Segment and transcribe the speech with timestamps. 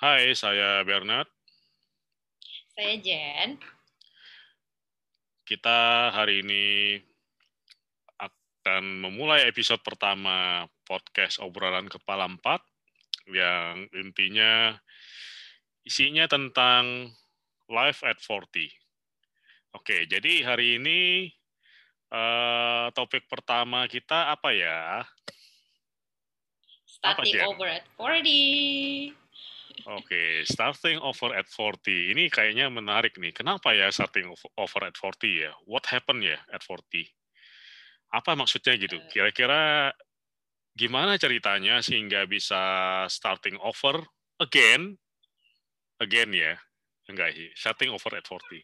[0.00, 1.28] Hai, saya Bernard.
[2.72, 3.60] Saya Jen.
[5.44, 6.96] Kita hari ini
[8.16, 12.64] akan memulai episode pertama podcast obrolan kepala empat
[13.28, 14.72] yang intinya
[15.84, 17.12] isinya tentang
[17.68, 18.72] life at 40.
[19.76, 21.28] Oke, jadi hari ini
[22.08, 25.04] uh, topik pertama kita apa ya?
[26.88, 29.19] Starting apa, over at 40.
[29.86, 32.12] Oke, starting over at 40.
[32.12, 33.32] Ini kayaknya menarik nih.
[33.32, 35.52] Kenapa ya starting over at 40 ya?
[35.64, 37.06] What happened ya at 40?
[38.10, 38.98] Apa maksudnya gitu?
[38.98, 39.08] Eh.
[39.08, 39.94] Kira-kira
[40.74, 42.60] gimana ceritanya sehingga bisa
[43.08, 44.04] starting over
[44.42, 44.98] again?
[46.00, 46.58] Again ya?
[47.08, 48.60] Enggak sih, starting over at 40.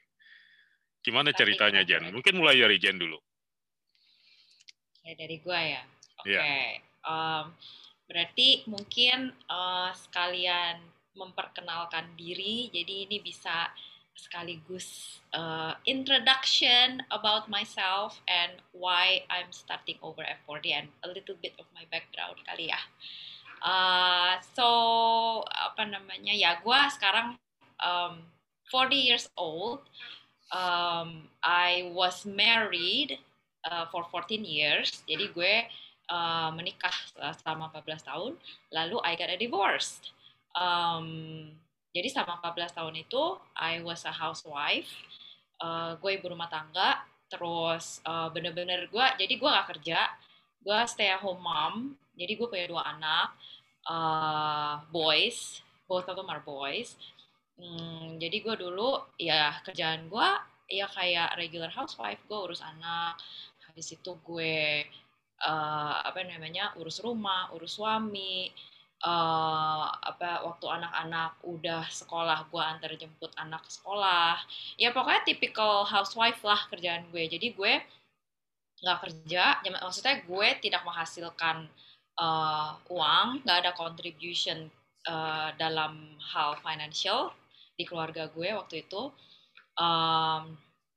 [1.06, 2.10] Gimana ceritanya Jen?
[2.10, 3.18] Mungkin mulai dari Jen dulu.
[5.06, 5.82] Ya, dari gua ya.
[6.18, 6.34] Oke.
[6.34, 6.34] Okay.
[6.34, 6.82] Yeah.
[7.06, 7.54] Um,
[8.10, 10.82] berarti mungkin uh, sekalian
[11.16, 12.68] memperkenalkan diri.
[12.70, 13.72] Jadi ini bisa
[14.16, 21.52] sekaligus uh, introduction about myself and why I'm starting over F40 and a little bit
[21.60, 22.80] of my background kali ya.
[23.60, 24.68] Uh, so
[25.48, 27.36] apa namanya ya gue sekarang
[27.80, 28.24] um,
[28.72, 29.84] 40 years old.
[30.54, 33.18] Um, I was married
[33.66, 35.02] uh, for 14 years.
[35.04, 35.54] Jadi gue
[36.10, 36.94] uh, menikah
[37.42, 38.32] selama 14 tahun,
[38.70, 40.00] lalu I got a divorce.
[40.56, 41.52] Um,
[41.92, 43.22] jadi selama 14 tahun itu
[43.56, 44.90] I was a housewife.
[45.56, 47.00] Uh, gue ibu rumah tangga,
[47.32, 50.04] terus uh, bener-bener gue, jadi gue gak kerja,
[50.60, 51.96] gue stay at home mom.
[52.16, 53.28] Jadi gue punya dua anak,
[53.88, 56.96] uh, boys, both of them are boys.
[57.56, 60.28] Hmm, jadi gue dulu ya kerjaan gue
[60.68, 63.16] ya kayak regular housewife, gue urus anak,
[63.64, 64.84] habis itu gue
[65.40, 68.50] uh, apa namanya urus rumah, urus suami,
[69.06, 74.34] uh, apa waktu anak-anak udah sekolah gue antar jemput anak sekolah,
[74.74, 77.22] ya pokoknya typical housewife lah kerjaan gue.
[77.30, 77.72] Jadi gue
[78.82, 81.70] nggak kerja, ya, maksudnya gue tidak menghasilkan
[82.18, 84.68] uh, uang, nggak ada contribution
[85.06, 87.30] uh, dalam hal financial
[87.78, 89.14] di keluarga gue waktu itu.
[89.78, 90.56] Um,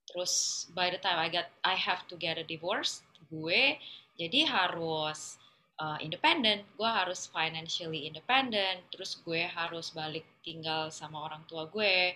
[0.10, 3.78] terus by the time I get I have to get a divorce gue
[4.18, 5.38] jadi harus
[5.80, 12.14] uh, independen gue harus financially independent terus gue harus balik tinggal sama orang tua gue.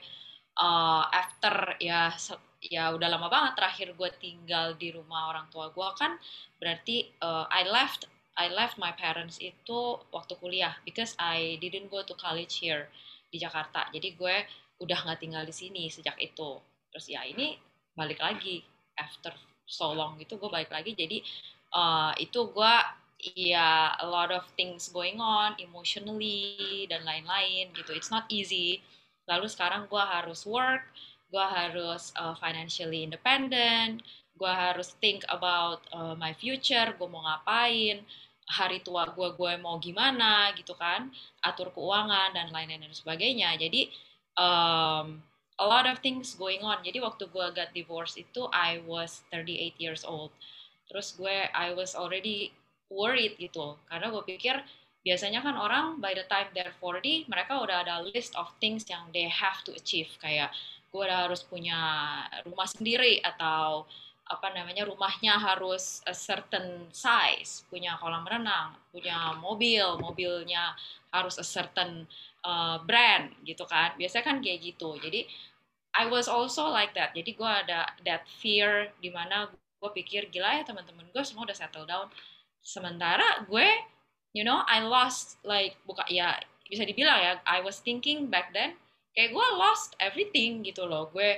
[0.53, 2.13] Uh, after ya
[2.61, 6.13] ya udah lama banget terakhir gue tinggal di rumah orang tua gue kan
[6.61, 8.05] berarti uh, I left
[8.37, 12.89] I left my parents itu waktu kuliah because I didn't go to college here
[13.29, 13.89] di Jakarta.
[13.93, 14.35] Jadi gue
[14.81, 16.57] udah nggak tinggal di sini sejak itu.
[16.89, 17.57] Terus ya ini
[17.93, 18.61] balik lagi
[18.97, 19.33] after
[19.69, 20.97] so long gitu gue balik lagi.
[20.97, 21.21] Jadi
[21.77, 22.73] uh, itu gue
[23.35, 28.83] ya a lot of things going on emotionally dan lain-lain gitu it's not easy
[29.25, 30.83] lalu sekarang gue harus work
[31.31, 34.03] gue harus uh, financially independent
[34.35, 38.03] gue harus think about uh, my future gue mau ngapain
[38.43, 41.07] hari tua gue gue mau gimana gitu kan
[41.39, 43.87] atur keuangan dan lain-lain dan sebagainya jadi
[44.35, 45.23] um,
[45.59, 46.81] a lot of things going on.
[46.81, 50.33] Jadi waktu gue got divorced itu I was 38 years old.
[50.89, 52.53] Terus gue I was already
[52.93, 53.75] worried gitu.
[53.89, 54.61] Karena gue pikir
[55.03, 59.09] biasanya kan orang by the time they're 40 mereka udah ada list of things yang
[59.11, 60.07] they have to achieve.
[60.21, 60.53] Kayak
[60.93, 61.81] gue udah harus punya
[62.45, 63.89] rumah sendiri atau
[64.23, 70.71] apa namanya rumahnya harus a certain size, punya kolam renang, punya mobil, mobilnya
[71.11, 72.07] harus a certain
[72.47, 73.91] uh, brand gitu kan.
[73.99, 74.95] Biasanya kan kayak gitu.
[75.01, 75.27] Jadi
[75.93, 77.11] I was also like that.
[77.13, 79.51] Jadi gue ada that fear di mana
[79.83, 82.07] gue pikir gila ya teman-teman gue semua udah settle down
[82.63, 83.67] sementara gue
[84.31, 88.79] you know I lost like buka ya bisa dibilang ya I was thinking back then
[89.13, 91.09] kayak gue lost everything gitu loh.
[91.13, 91.37] Gue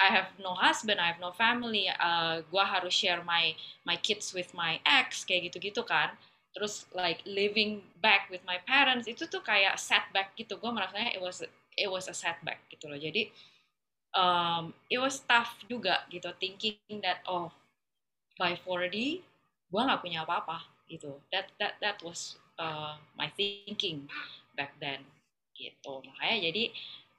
[0.00, 3.54] I have no husband, I have no family, uh, gue harus share my
[3.86, 6.16] my kids with my ex kayak gitu-gitu kan.
[6.52, 10.58] Terus like living back with my parents itu tuh kayak setback gitu.
[10.58, 11.44] Gue merasanya it was
[11.76, 12.98] it was a setback gitu loh.
[12.98, 13.30] Jadi
[14.16, 17.52] um, it was tough juga gitu thinking that oh
[18.40, 19.22] by 40
[19.72, 21.16] gue nggak punya apa-apa gitu.
[21.32, 24.04] That that that was uh, my thinking
[24.52, 25.00] back then
[25.56, 26.04] gitu.
[26.04, 26.64] Makanya jadi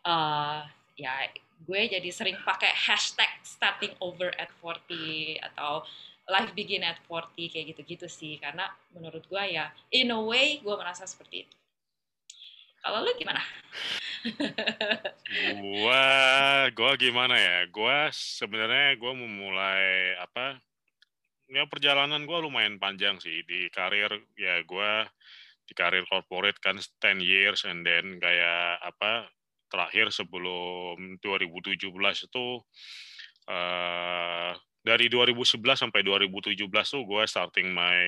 [0.06, 0.62] uh,
[0.94, 1.34] ya
[1.66, 5.82] gue jadi sering pakai hashtag starting over at 40 atau
[6.30, 8.38] life begin at 40 kayak gitu-gitu sih.
[8.38, 11.56] Karena menurut gue ya in a way gue merasa seperti itu.
[12.84, 13.40] Kalau lu gimana?
[15.64, 16.04] Gua
[16.76, 17.64] gua gimana ya?
[17.72, 20.60] Gua sebenarnya gua memulai apa
[21.50, 23.44] ya perjalanan gua lumayan panjang sih.
[23.48, 25.08] Di karir ya gua
[25.64, 29.32] di karir corporate kan 10 years and then kayak apa
[29.72, 31.90] terakhir sebelum 2017
[32.30, 32.48] itu
[33.50, 34.52] uh,
[34.84, 38.00] dari 2011 sampai 2017 tuh gue starting my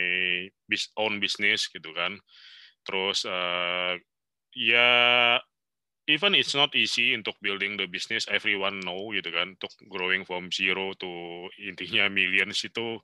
[0.99, 2.19] own business gitu kan.
[2.83, 3.95] Terus uh,
[4.53, 5.39] ya
[6.05, 10.53] even it's not easy untuk building the business everyone know gitu kan untuk growing from
[10.53, 11.09] zero to
[11.57, 13.01] intinya millions itu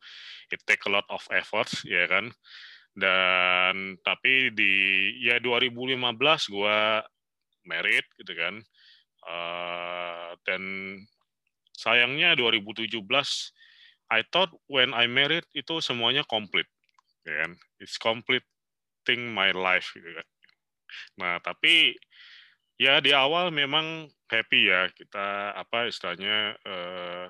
[0.53, 2.29] it take a lot of effort ya kan.
[2.91, 4.73] Dan tapi di
[5.23, 5.97] ya 2015
[6.51, 6.77] gue
[7.65, 8.59] married gitu kan
[9.25, 10.61] uh, dan
[11.77, 13.01] sayangnya 2017
[14.11, 16.67] I thought when I married itu semuanya komplit
[17.25, 17.51] ya kan.
[17.81, 20.27] It's completing my life gitu kan.
[21.17, 21.95] Nah tapi
[22.81, 27.25] ya di awal memang happy ya kita apa istilahnya eh,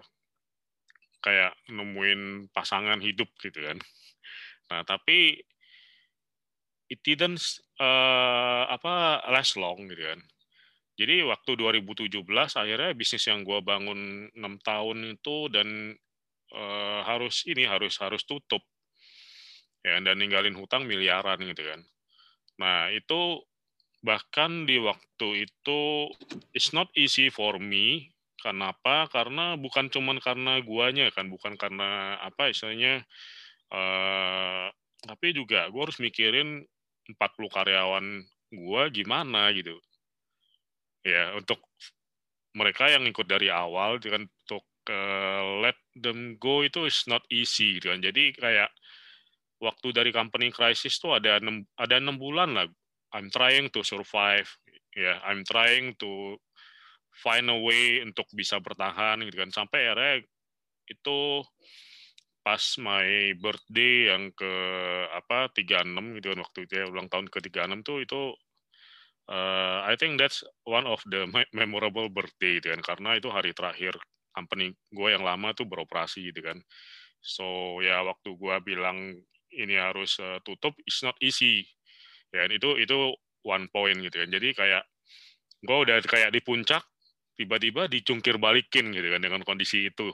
[1.20, 3.78] kayak nemuin pasangan hidup gitu kan.
[4.72, 5.44] Nah tapi
[6.92, 7.40] it didn't
[7.80, 10.20] uh, apa last long gitu kan.
[11.00, 15.96] Jadi waktu 2017 akhirnya bisnis yang gue bangun enam tahun itu dan
[16.52, 18.62] uh, harus ini harus harus tutup
[19.82, 21.80] ya dan ninggalin hutang miliaran gitu kan.
[22.60, 23.40] Nah itu
[24.02, 26.10] bahkan di waktu itu
[26.52, 28.10] it's not easy for me.
[28.42, 29.06] Kenapa?
[29.14, 33.06] Karena bukan cuman karena guanya kan bukan karena apa istilahnya
[33.70, 34.68] uh,
[35.06, 36.66] tapi juga gue harus mikirin
[37.10, 37.18] 40
[37.50, 38.06] karyawan
[38.54, 39.78] gua gimana gitu.
[41.06, 41.62] Ya untuk
[42.58, 47.78] mereka yang ikut dari awal dengan untuk uh, let them go itu is not easy
[47.78, 48.02] gitu kan.
[48.02, 48.70] Jadi kayak
[49.62, 52.66] waktu dari company crisis tuh ada enam ada enam bulan lah
[53.12, 54.48] I'm trying to survive.
[54.96, 56.36] Ya yeah, I'm trying to
[57.12, 59.52] find a way untuk bisa bertahan gitu kan.
[59.52, 60.24] Sampai akhirnya
[60.88, 61.44] itu
[62.42, 64.54] pas my birthday yang ke
[65.14, 68.22] apa 36 gitu kan waktu itu ya ulang tahun ke 36 tuh itu
[69.30, 72.82] uh, I think that's one of the memorable birthday gitu kan.
[72.82, 73.96] Karena itu hari terakhir
[74.34, 76.58] company gue yang lama tuh beroperasi gitu kan.
[77.22, 79.14] So ya waktu gue bilang
[79.54, 81.68] ini harus uh, tutup it's not easy
[82.32, 84.30] ya itu itu one point gitu kan.
[84.32, 84.84] Jadi kayak
[85.62, 86.82] gue udah kayak di puncak
[87.38, 90.10] tiba-tiba dicungkir balikin gitu kan dengan kondisi itu.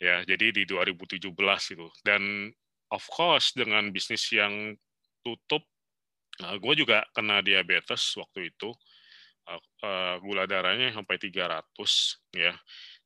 [0.00, 1.32] Ya jadi di 2017
[1.72, 1.88] gitu.
[2.04, 2.52] Dan
[2.92, 4.76] of course dengan bisnis yang
[5.20, 5.64] tutup
[6.40, 8.72] nah, gue juga kena diabetes waktu itu.
[9.82, 11.66] Uh, gula darahnya sampai 300
[12.38, 12.54] ya.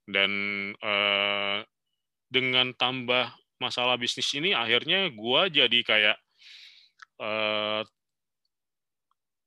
[0.05, 0.31] Dan
[0.77, 1.65] uh,
[2.29, 6.17] dengan tambah masalah bisnis ini akhirnya gue jadi kayak
[7.25, 7.83] uh,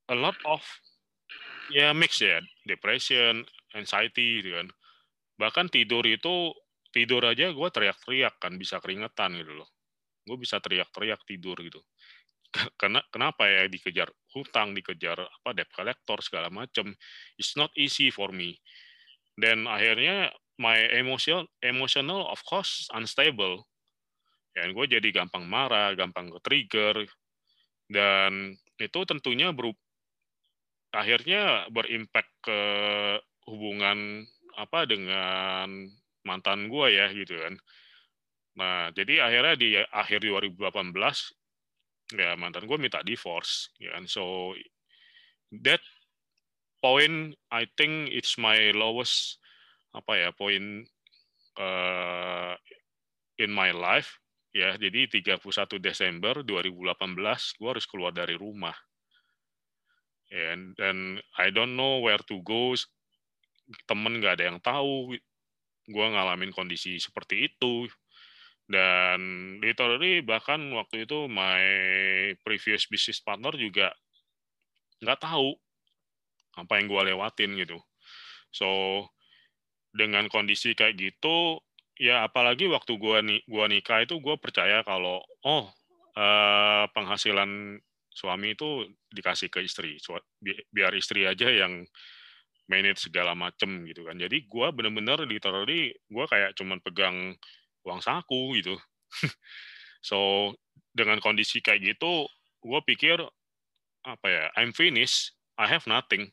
[0.08, 0.64] a lot of
[1.70, 3.44] ya mix ya depression
[3.76, 4.68] anxiety gitu kan.
[5.38, 6.50] Bahkan tidur itu
[6.90, 9.68] tidur aja gue teriak-teriak kan bisa keringetan gitu loh.
[10.24, 11.78] Gue bisa teriak-teriak tidur gitu.
[12.80, 16.96] Karena kenapa ya dikejar hutang dikejar apa debt collector segala macam
[17.36, 18.56] it's not easy for me.
[19.38, 23.68] Dan akhirnya my emotional emotional of course unstable.
[24.56, 26.96] Ya gue jadi gampang marah gampang ke trigger
[27.88, 29.76] dan itu tentunya berup
[30.92, 32.60] akhirnya berimpact ke
[33.48, 34.24] hubungan
[34.56, 35.88] apa dengan
[36.24, 37.54] mantan gue ya gitu kan.
[38.58, 40.92] Nah, jadi akhirnya di akhir 2018
[42.16, 44.04] ya mantan gue minta divorce ya kan.
[44.08, 44.56] So
[45.64, 45.80] that
[46.80, 49.40] point I think it's my lowest
[49.96, 50.88] apa ya point
[51.56, 52.54] uh,
[53.40, 54.20] in my life
[54.58, 54.74] ya.
[54.74, 58.74] Jadi 31 Desember 2018 gue harus keluar dari rumah.
[60.28, 62.74] And dan I don't know where to go.
[63.86, 65.14] Temen nggak ada yang tahu.
[65.88, 67.86] Gue ngalamin kondisi seperti itu.
[68.68, 71.64] Dan literally bahkan waktu itu my
[72.44, 73.96] previous business partner juga
[75.00, 75.56] nggak tahu
[76.58, 77.78] apa yang gue lewatin gitu.
[78.52, 78.68] So
[79.94, 81.64] dengan kondisi kayak gitu
[81.98, 85.66] ya apalagi waktu gua nih gua nikah itu gua percaya kalau oh
[86.14, 87.82] uh, penghasilan
[88.14, 89.98] suami itu dikasih ke istri
[90.74, 91.86] biar istri aja yang
[92.70, 94.14] manage segala macem gitu kan.
[94.14, 97.34] Jadi gua bener-bener literally gua kayak cuman pegang
[97.82, 98.78] uang saku gitu.
[99.98, 100.54] So
[100.94, 102.30] dengan kondisi kayak gitu
[102.62, 103.18] gua pikir
[104.06, 106.30] apa ya I'm finished I have nothing.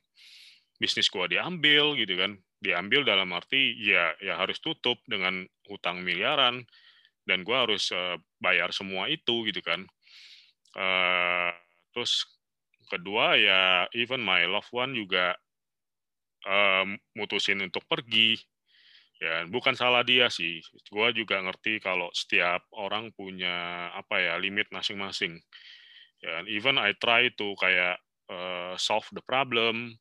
[0.77, 6.63] Bisnis gua diambil gitu kan diambil dalam arti ya ya harus tutup dengan hutang miliaran
[7.25, 9.85] dan gue harus uh, bayar semua itu gitu kan.
[10.75, 11.51] Uh,
[11.95, 12.27] terus
[12.91, 15.33] kedua ya even my loved one juga
[16.45, 16.85] uh,
[17.17, 18.37] mutusin untuk pergi.
[19.15, 20.59] Ya bukan salah dia sih.
[20.91, 25.39] Gue juga ngerti kalau setiap orang punya apa ya limit masing-masing.
[26.23, 29.93] Ya, even I try to kayak uh, solve the problem,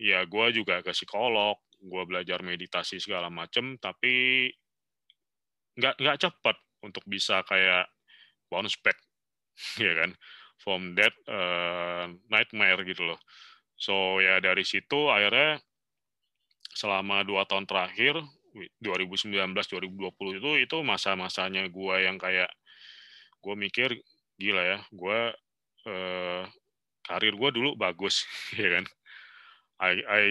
[0.00, 4.46] ya gue juga ke psikolog, gue belajar meditasi segala macem, tapi
[5.76, 7.90] nggak nggak cepat untuk bisa kayak
[8.46, 8.96] bounce back,
[9.82, 10.10] ya kan,
[10.62, 13.20] from that uh, nightmare gitu loh.
[13.74, 15.58] So ya dari situ akhirnya
[16.72, 18.22] selama dua tahun terakhir
[18.80, 22.48] 2019 2020 itu itu masa-masanya gue yang kayak
[23.42, 23.96] gue mikir
[24.36, 25.20] gila ya gue
[25.88, 26.42] eh,
[27.04, 28.24] karir gue dulu bagus
[28.60, 28.84] ya kan
[29.82, 30.24] I I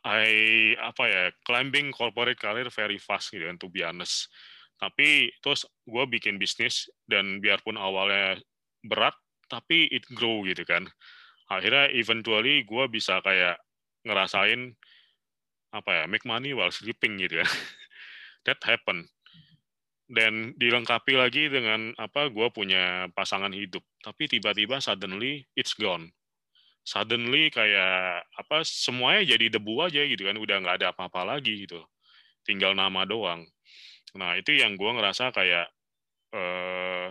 [0.00, 4.32] I apa ya climbing corporate career very fast gitu kan to be honest.
[4.80, 8.40] Tapi terus gue bikin bisnis dan biarpun awalnya
[8.80, 9.12] berat
[9.52, 10.88] tapi it grow gitu kan.
[11.52, 13.60] Akhirnya eventually gue bisa kayak
[14.08, 14.72] ngerasain
[15.70, 17.48] apa ya make money while sleeping gitu ya.
[18.48, 19.04] That happen.
[20.10, 23.84] Dan dilengkapi lagi dengan apa gue punya pasangan hidup.
[24.00, 26.08] Tapi tiba-tiba suddenly it's gone
[26.84, 31.80] suddenly kayak apa semuanya jadi debu aja gitu kan udah nggak ada apa-apa lagi gitu
[32.44, 33.44] tinggal nama doang.
[34.16, 35.66] Nah itu yang gue ngerasa kayak
[36.34, 37.08] eh,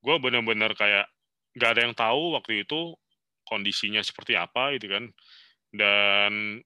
[0.00, 1.06] gue bener-bener kayak
[1.54, 2.96] nggak ada yang tahu waktu itu
[3.46, 5.04] kondisinya seperti apa gitu kan.
[5.70, 6.62] Dan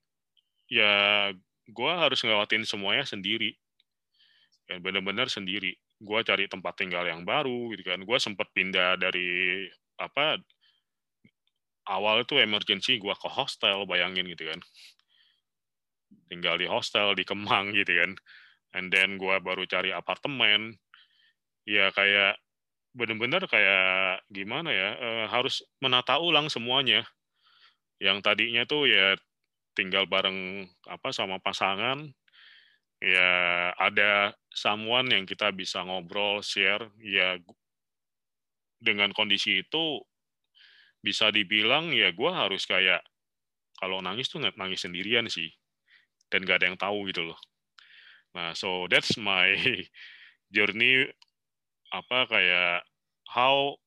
[0.71, 1.29] ya
[1.69, 3.53] gue harus ngelewatin semuanya sendiri.
[4.65, 5.77] Ya benar-benar sendiri.
[6.01, 8.01] Gue cari tempat tinggal yang baru gitu kan.
[8.01, 10.41] Gue sempat pindah dari apa
[11.85, 14.59] awal itu emergency gue ke hostel bayangin gitu kan.
[16.29, 18.11] Tinggal di hostel di Kemang gitu kan.
[18.75, 20.75] And then gue baru cari apartemen.
[21.65, 22.37] Ya kayak
[22.95, 27.05] bener-bener kayak gimana ya e, harus menata ulang semuanya.
[28.01, 29.15] Yang tadinya tuh ya
[29.77, 32.09] tinggal bareng apa sama pasangan.
[32.99, 33.29] Ya
[33.77, 36.89] ada someone yang kita bisa ngobrol share.
[36.99, 37.37] Ya
[38.81, 40.03] dengan kondisi itu
[41.05, 43.05] bisa dibilang ya gue harus kayak
[43.77, 45.53] kalau nangis tuh nangis sendirian sih
[46.33, 47.37] dan gak ada yang tahu gitu loh
[48.33, 49.53] nah so that's my
[50.55, 51.05] journey
[51.93, 52.81] apa kayak
[53.29, 53.77] how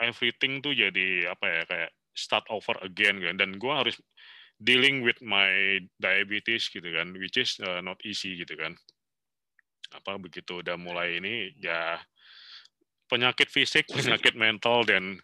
[0.00, 4.00] everything tuh jadi apa ya kayak start over again kan dan gue harus
[4.58, 8.74] dealing with my diabetes gitu kan, which is uh, not easy gitu kan.
[9.94, 12.02] Apa begitu udah mulai ini ya
[13.06, 15.22] penyakit fisik, penyakit mental dan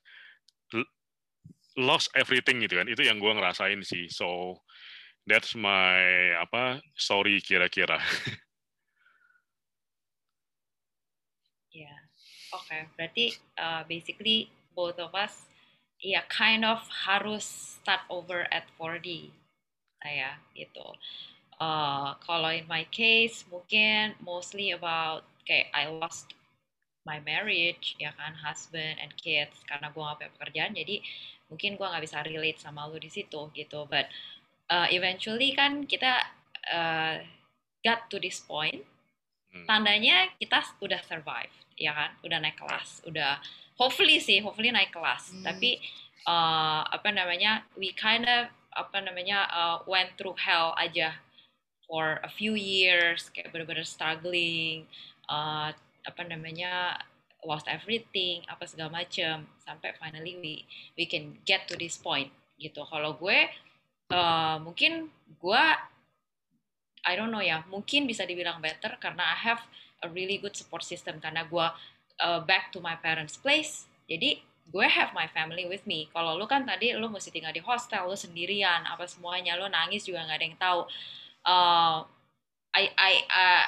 [1.79, 2.87] lost everything gitu kan.
[2.87, 4.11] Itu yang gue ngerasain sih.
[4.11, 4.59] So
[5.27, 7.99] that's my apa sorry kira-kira.
[11.75, 11.99] Ya, yeah.
[12.55, 12.65] oke.
[12.67, 12.83] Okay.
[12.95, 13.27] Berarti
[13.59, 15.47] uh, basically both of us
[16.05, 19.33] ya kind of harus start over at 4D
[20.05, 20.85] saya itu
[21.57, 26.37] uh, kalau in my case mungkin mostly about kayak I lost
[27.09, 30.97] my marriage ya kan husband and kids karena gue gak punya pekerjaan jadi
[31.55, 34.11] mungkin gue nggak bisa relate sama lu di situ gitu but
[34.75, 36.19] uh, eventually kan kita
[36.67, 37.23] uh,
[37.87, 38.83] got to this point
[39.55, 39.63] hmm.
[39.71, 43.39] tandanya kita udah survive ya kan udah naik kelas udah
[43.79, 45.47] hopefully sih hopefully naik kelas hmm.
[45.47, 45.79] tapi
[46.27, 51.15] uh, apa namanya we kind of apa namanya uh, went through hell aja
[51.87, 54.91] for a few years kayak bener-bener struggling
[55.31, 55.71] uh,
[56.05, 56.99] apa namanya
[57.45, 60.55] lost everything apa segala macem sampai finally we
[60.97, 63.49] we can get to this point gitu kalau gue
[64.13, 65.65] uh, mungkin gue
[67.05, 69.61] I don't know ya mungkin bisa dibilang better karena I have
[70.01, 71.67] a really good support system karena gue
[72.25, 76.09] uh, back to my parents place jadi gue have my family with me.
[76.09, 80.09] Kalau lu kan tadi lu mesti tinggal di hostel, lu sendirian, apa semuanya, lu nangis
[80.09, 80.81] juga nggak ada yang tahu.
[81.45, 81.97] Uh,
[82.73, 83.67] I, I, uh,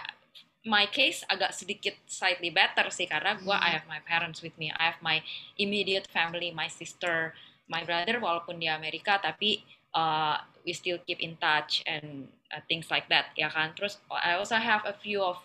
[0.67, 4.75] my case agak sedikit slightly better sih karena gue I have my parents with me,
[4.75, 5.23] I have my
[5.57, 7.33] immediate family, my sister,
[7.71, 9.63] my brother walaupun di Amerika tapi
[9.95, 13.79] uh, we still keep in touch and uh, things like that ya kan.
[13.79, 15.39] Terus I also have a few of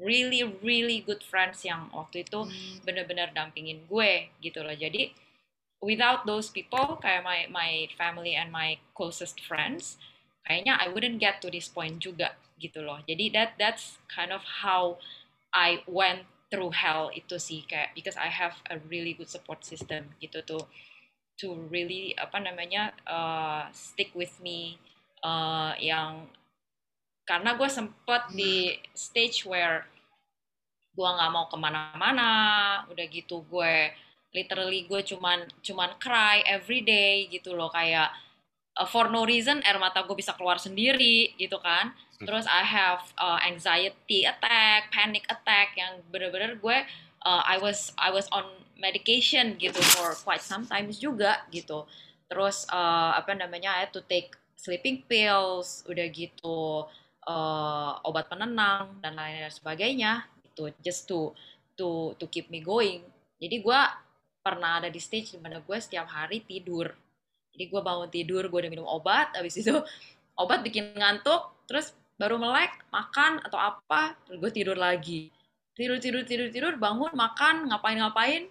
[0.00, 2.82] really really good friends yang waktu itu hmm.
[2.82, 5.12] benar-benar dampingin gue gitu loh jadi
[5.84, 10.00] without those people kayak my my family and my closest friends
[10.48, 14.44] kayaknya I wouldn't get to this point juga gitu loh jadi that that's kind of
[14.44, 15.00] how
[15.50, 20.12] I went through hell itu sih kayak because I have a really good support system
[20.20, 20.68] gitu tuh
[21.40, 24.76] to really apa namanya uh, stick with me
[25.24, 26.28] uh, yang
[27.24, 29.88] karena gue sempet di stage where
[30.92, 32.30] gue nggak mau ke mana-mana
[32.90, 33.94] udah gitu gue
[34.34, 38.10] literally gue cuman cuman cry every day gitu loh kayak
[38.78, 41.92] uh, for no reason air mata gue bisa keluar sendiri gitu kan.
[42.20, 46.78] Terus I have uh, anxiety attack panic attack yang bener-bener gue
[47.24, 48.44] uh, I was I was on
[48.80, 51.84] medication gitu for quite some times juga gitu.
[52.26, 56.88] Terus uh, apa namanya I had to take sleeping pills udah gitu
[57.28, 61.36] uh, obat penenang dan lain-lain sebagainya gitu just to
[61.76, 63.04] to to keep me going.
[63.40, 63.80] Jadi gue
[64.40, 66.88] pernah ada di stage di mana gue setiap hari tidur.
[67.52, 69.76] Jadi gue bangun tidur gue udah minum obat habis itu
[70.42, 75.32] obat bikin ngantuk terus baru melek makan atau apa gue tidur lagi.
[75.72, 78.42] Tidur tidur tidur tidur bangun makan ngapain ngapain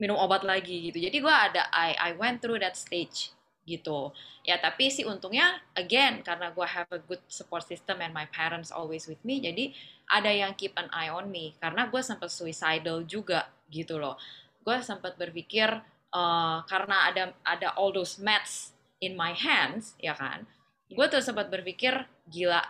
[0.00, 0.96] minum obat lagi gitu.
[0.96, 3.36] Jadi gue ada I I went through that stage
[3.68, 4.08] gitu.
[4.40, 8.72] Ya tapi sih untungnya again karena gue have a good support system and my parents
[8.72, 9.76] always with me jadi
[10.08, 11.52] ada yang keep an eye on me.
[11.60, 14.16] Karena gue sempat suicidal juga gitu loh.
[14.64, 15.68] Gue sempat berpikir
[16.16, 18.72] uh, karena ada ada all those meds
[19.04, 20.48] in my hands ya kan?
[20.88, 22.64] Gue tuh sempat berpikir gila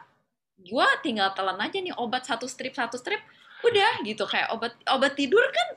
[0.58, 3.20] gue tinggal telan aja nih obat satu strip satu strip
[3.64, 4.24] udah gitu.
[4.28, 5.68] Kayak obat obat tidur kan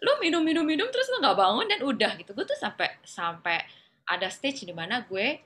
[0.00, 2.30] lu minum minum minum terus lu nggak bangun dan udah gitu.
[2.32, 3.58] Gue tuh sampai sampai
[4.08, 5.38] ada stage di mana gue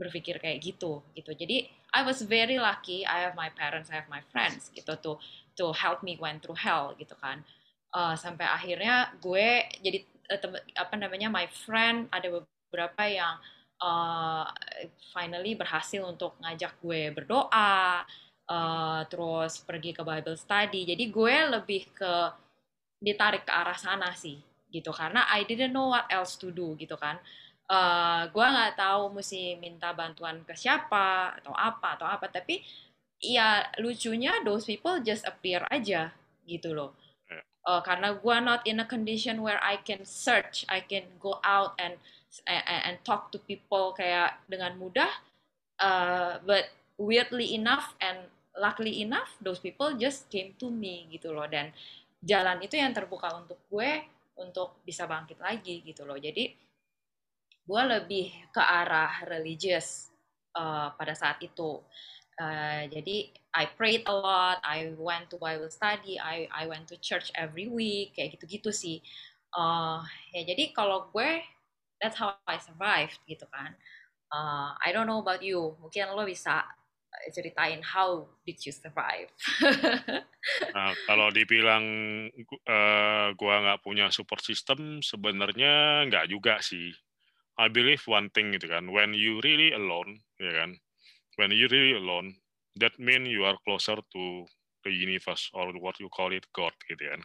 [0.00, 1.30] berpikir kayak gitu gitu.
[1.36, 5.12] Jadi I was very lucky I have my parents I have my friends gitu to
[5.58, 7.44] to help me went through hell gitu kan.
[7.90, 9.98] Uh, sampai akhirnya gue jadi
[10.30, 10.38] uh,
[10.78, 13.34] apa namanya my friend ada beberapa yang
[13.80, 14.46] uh,
[15.10, 18.04] finally berhasil untuk ngajak gue berdoa
[18.50, 20.84] uh, terus pergi ke Bible study.
[20.84, 22.14] Jadi gue lebih ke
[23.00, 24.36] ditarik ke arah sana sih
[24.68, 24.92] gitu.
[24.92, 27.16] Karena I didn't know what else to do gitu kan.
[27.70, 32.26] Uh, gue nggak tahu mesti minta bantuan ke siapa atau apa atau apa.
[32.28, 32.60] Tapi
[33.20, 36.12] ya lucunya those people just appear aja
[36.44, 36.92] gitu loh.
[37.60, 41.76] Uh, karena gue not in a condition where I can search I can go out
[41.76, 42.00] and
[42.46, 45.10] and, and talk to people kayak dengan mudah
[45.82, 46.70] uh, but
[47.00, 51.74] weirdly enough and luckily enough those people just came to me gitu loh dan
[52.20, 54.04] jalan itu yang terbuka untuk gue
[54.40, 56.52] untuk bisa bangkit lagi gitu loh jadi
[57.70, 60.10] gue lebih ke arah religious
[60.58, 61.78] uh, pada saat itu.
[62.40, 66.96] Uh, jadi I prayed a lot, I went to Bible study, I I went to
[66.96, 68.98] church every week, kayak gitu-gitu sih.
[69.52, 70.00] Uh,
[70.32, 71.42] ya jadi kalau gue
[72.00, 73.76] that's how I survived gitu kan.
[74.32, 76.64] Uh, I don't know about you, mungkin lo bisa
[77.34, 79.28] ceritain how did you survive?
[80.74, 81.84] nah, kalau dibilang
[82.64, 86.90] uh, gua nggak punya support system, sebenarnya nggak juga sih.
[87.60, 90.80] I believe one thing gitu kan, when you really alone, ya kan,
[91.36, 92.40] when you really alone,
[92.80, 94.48] that mean you are closer to
[94.86, 97.20] the universe or what you call it God gitu kan.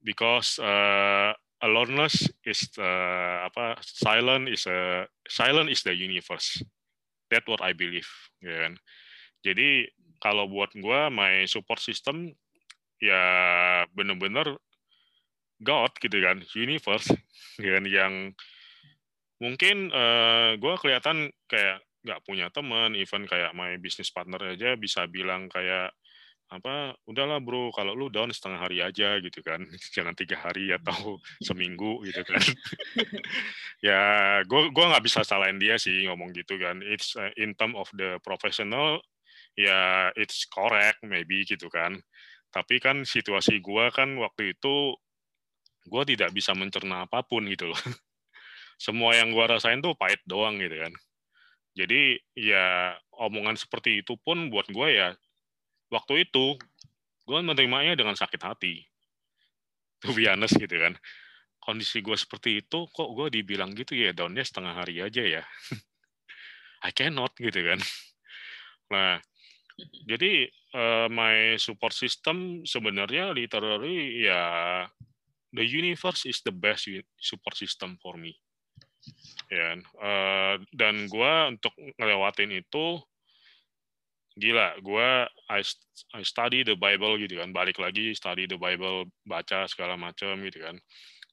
[0.00, 2.90] Because uh, aloneness is the,
[3.46, 6.64] apa silent is a silent is the universe.
[7.30, 8.08] That what I believe,
[8.42, 8.74] ya kan.
[9.46, 9.86] Jadi
[10.20, 12.34] kalau buat gue, my support system
[13.00, 13.22] ya
[13.96, 14.60] bener-bener
[15.60, 17.08] God gitu kan, universe
[17.60, 18.34] kan yang
[19.40, 24.76] mungkin uh, eh, gue kelihatan kayak nggak punya teman, even kayak my business partner aja
[24.76, 25.92] bisa bilang kayak
[26.50, 29.62] apa udahlah bro kalau lu down setengah hari aja gitu kan.
[29.96, 32.42] Jangan tiga hari atau seminggu gitu kan.
[33.80, 33.96] Ya
[34.44, 36.84] gue gua nggak bisa salahin dia sih ngomong gitu kan.
[36.84, 39.00] It's uh, in term of the professional
[39.56, 41.96] ya it's correct maybe gitu kan.
[42.52, 44.92] Tapi kan situasi gue kan waktu itu
[45.88, 47.80] gue tidak bisa mencerna apa pun gitu loh.
[48.84, 50.92] Semua yang gue rasain tuh pahit doang gitu kan.
[51.72, 55.16] Jadi ya omongan seperti itu pun buat gue ya
[55.90, 56.56] waktu itu
[57.26, 58.86] gue menerimanya dengan sakit hati.
[60.06, 60.96] To be honest gitu kan.
[61.60, 65.42] Kondisi gue seperti itu kok gue dibilang gitu ya downnya setengah hari aja ya.
[66.86, 67.80] I cannot gitu kan.
[68.90, 69.22] Nah,
[70.08, 74.42] jadi uh, my support system sebenarnya literally ya
[75.52, 76.88] the universe is the best
[77.20, 78.34] support system for me.
[79.50, 83.00] Ya, uh, dan gue untuk ngelewatin itu
[84.38, 85.08] gila, gue
[85.50, 85.60] I,
[86.14, 90.62] I study the Bible gitu kan, balik lagi study the Bible, baca segala macam gitu
[90.62, 90.76] kan.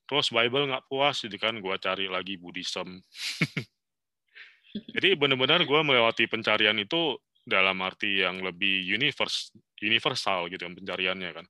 [0.08, 2.98] Terus Bible nggak puas gitu kan, gue cari lagi Buddhism.
[4.94, 11.32] Jadi benar-benar gue melewati pencarian itu dalam arti yang lebih universe, universal gitu kan pencariannya
[11.32, 11.46] kan.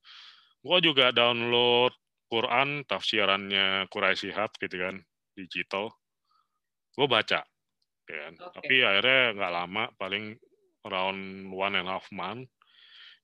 [0.62, 1.94] Gue juga download
[2.28, 5.00] Quran tafsirannya Quraisy Shihab gitu kan
[5.38, 5.96] digital
[6.98, 7.42] gue baca
[8.08, 8.52] kan okay.
[8.58, 10.36] tapi akhirnya nggak lama paling
[10.86, 12.50] around one and a half month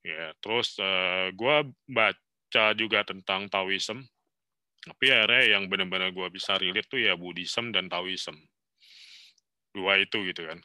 [0.03, 1.55] ya terus uh, eh, gue
[1.91, 4.01] baca juga tentang Taoism
[4.83, 8.35] tapi akhirnya yang benar-benar gue bisa relate tuh ya Buddhism dan Taoism
[9.73, 10.59] dua itu gitu kan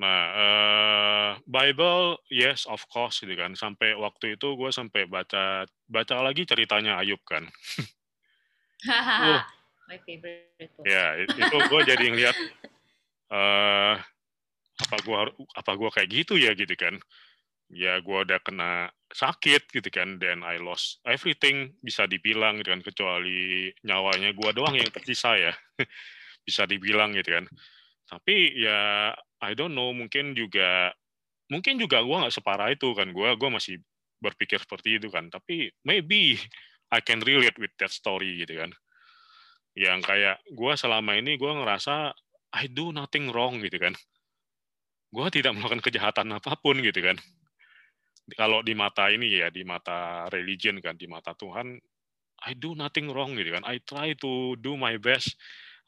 [0.00, 3.52] Nah, uh, Bible, yes, of course, gitu kan.
[3.52, 7.44] Sampai waktu itu gue sampai baca baca lagi ceritanya Ayub kan.
[8.88, 9.44] uh,
[9.84, 10.72] My favorite.
[10.88, 12.36] Ya, itu gue jadi ngeliat
[13.28, 14.00] uh,
[14.80, 15.18] apa gue
[15.56, 16.96] apa gua kayak gitu ya gitu kan.
[17.70, 22.82] Ya gue udah kena sakit gitu kan, then I lost everything bisa dibilang gitu kan,
[22.82, 25.54] kecuali nyawanya gue doang yang tersisa ya,
[26.46, 27.46] bisa dibilang gitu kan.
[28.10, 30.90] Tapi ya I don't know, mungkin juga
[31.46, 33.78] mungkin juga gue nggak separah itu kan, gue gue masih
[34.18, 35.30] berpikir seperti itu kan.
[35.30, 36.42] Tapi maybe
[36.90, 38.74] I can relate with that story gitu kan
[39.78, 42.10] yang kayak gue selama ini gue ngerasa
[42.50, 43.94] I do nothing wrong gitu kan
[45.10, 47.18] gue tidak melakukan kejahatan apa pun gitu kan.
[48.38, 51.74] Kalau di mata ini ya di mata religion kan di mata Tuhan
[52.46, 53.66] I do nothing wrong gitu kan.
[53.66, 55.34] I try to do my best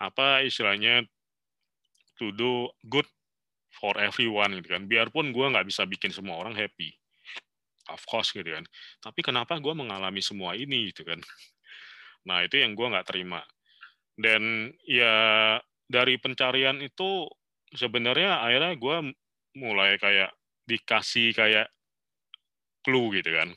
[0.02, 1.06] apa istilahnya
[2.18, 3.06] to do good
[3.72, 4.90] for everyone gitu kan.
[4.90, 6.92] Biarpun gue nggak bisa bikin semua orang happy
[7.88, 8.66] of course gitu kan.
[9.00, 11.22] Tapi kenapa gue mengalami semua ini gitu kan?
[12.28, 13.42] Nah itu yang gue nggak terima.
[14.12, 15.56] Dan ya
[15.88, 17.26] dari pencarian itu
[17.72, 18.96] sebenarnya akhirnya gue
[19.56, 20.32] mulai kayak
[20.68, 21.68] dikasih kayak
[22.84, 23.48] clue gitu kan.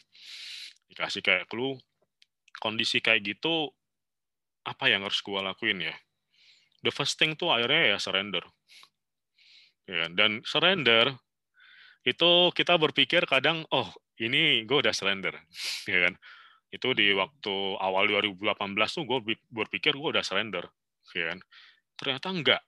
[0.91, 1.79] Dikasih kayak clue
[2.59, 3.69] kondisi kayak gitu
[4.65, 5.95] apa yang harus gue lakuin ya?
[6.81, 8.43] The first thing tuh akhirnya ya surrender.
[9.85, 10.11] Ya, kan?
[10.17, 11.13] dan surrender
[12.01, 13.85] itu kita berpikir kadang oh
[14.17, 15.35] ini gue udah surrender.
[15.91, 16.13] Ya kan?
[16.73, 18.49] Itu di waktu awal 2018
[18.89, 19.19] tuh gue
[19.53, 20.65] berpikir gue udah surrender.
[21.13, 21.39] Ya kan?
[21.95, 22.61] Ternyata enggak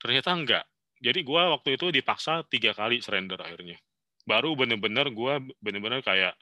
[0.00, 0.64] ternyata enggak.
[1.00, 3.76] Jadi gue waktu itu dipaksa tiga kali surrender akhirnya.
[4.24, 6.34] Baru bener-bener gue bener-bener kayak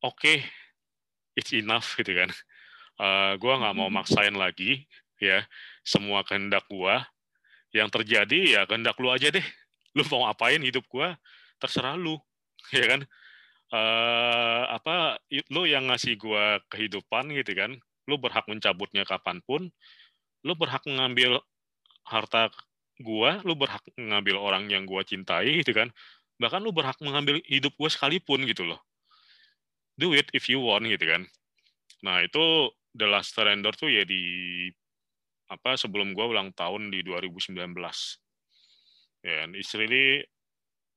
[0.00, 0.46] oke okay,
[1.34, 2.30] it's enough gitu kan.
[3.00, 4.84] Uh, eh, gue nggak mau maksain lagi
[5.20, 5.44] ya
[5.84, 6.94] semua kehendak gue
[7.76, 9.44] yang terjadi ya kehendak lu aja deh.
[9.98, 11.08] Lu mau apain hidup gue
[11.58, 12.16] terserah lu
[12.78, 13.02] ya kan?
[13.70, 15.22] Uh, apa
[15.54, 17.78] lu yang ngasih gua kehidupan gitu kan?
[18.10, 19.70] Lu berhak mencabutnya kapan pun
[20.40, 21.38] lu berhak mengambil
[22.04, 22.52] harta
[23.00, 25.88] gua lu berhak mengambil orang yang gua cintai gitu kan
[26.40, 28.80] bahkan lu berhak mengambil hidup gua sekalipun gitu loh
[29.96, 31.24] do it if you want gitu kan
[32.00, 34.68] nah itu the last surrender tuh ya di
[35.50, 37.56] apa sebelum gua ulang tahun di 2019
[39.20, 40.24] ya and it's really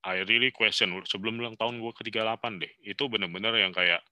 [0.04, 2.74] I really question sebelum ulang tahun gue ke 38 deh.
[2.84, 4.04] Itu bener-bener yang kayak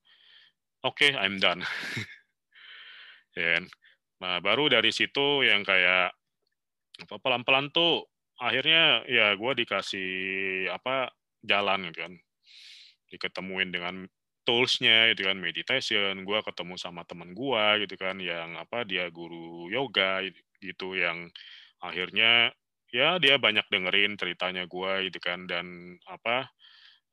[0.87, 1.67] oke, okay, I'm done.
[3.37, 3.63] ya kan?
[4.23, 6.15] Nah, baru dari situ yang kayak
[7.07, 8.05] pelan-pelan tuh
[8.41, 10.09] akhirnya ya gue dikasih
[10.73, 11.13] apa
[11.45, 12.13] jalan gitu kan.
[13.11, 13.95] Diketemuin dengan
[14.41, 19.69] toolsnya gitu kan meditation gue ketemu sama teman gue gitu kan yang apa dia guru
[19.69, 20.25] yoga
[20.57, 21.29] gitu yang
[21.81, 22.49] akhirnya
[22.89, 26.49] ya dia banyak dengerin ceritanya gue gitu kan dan apa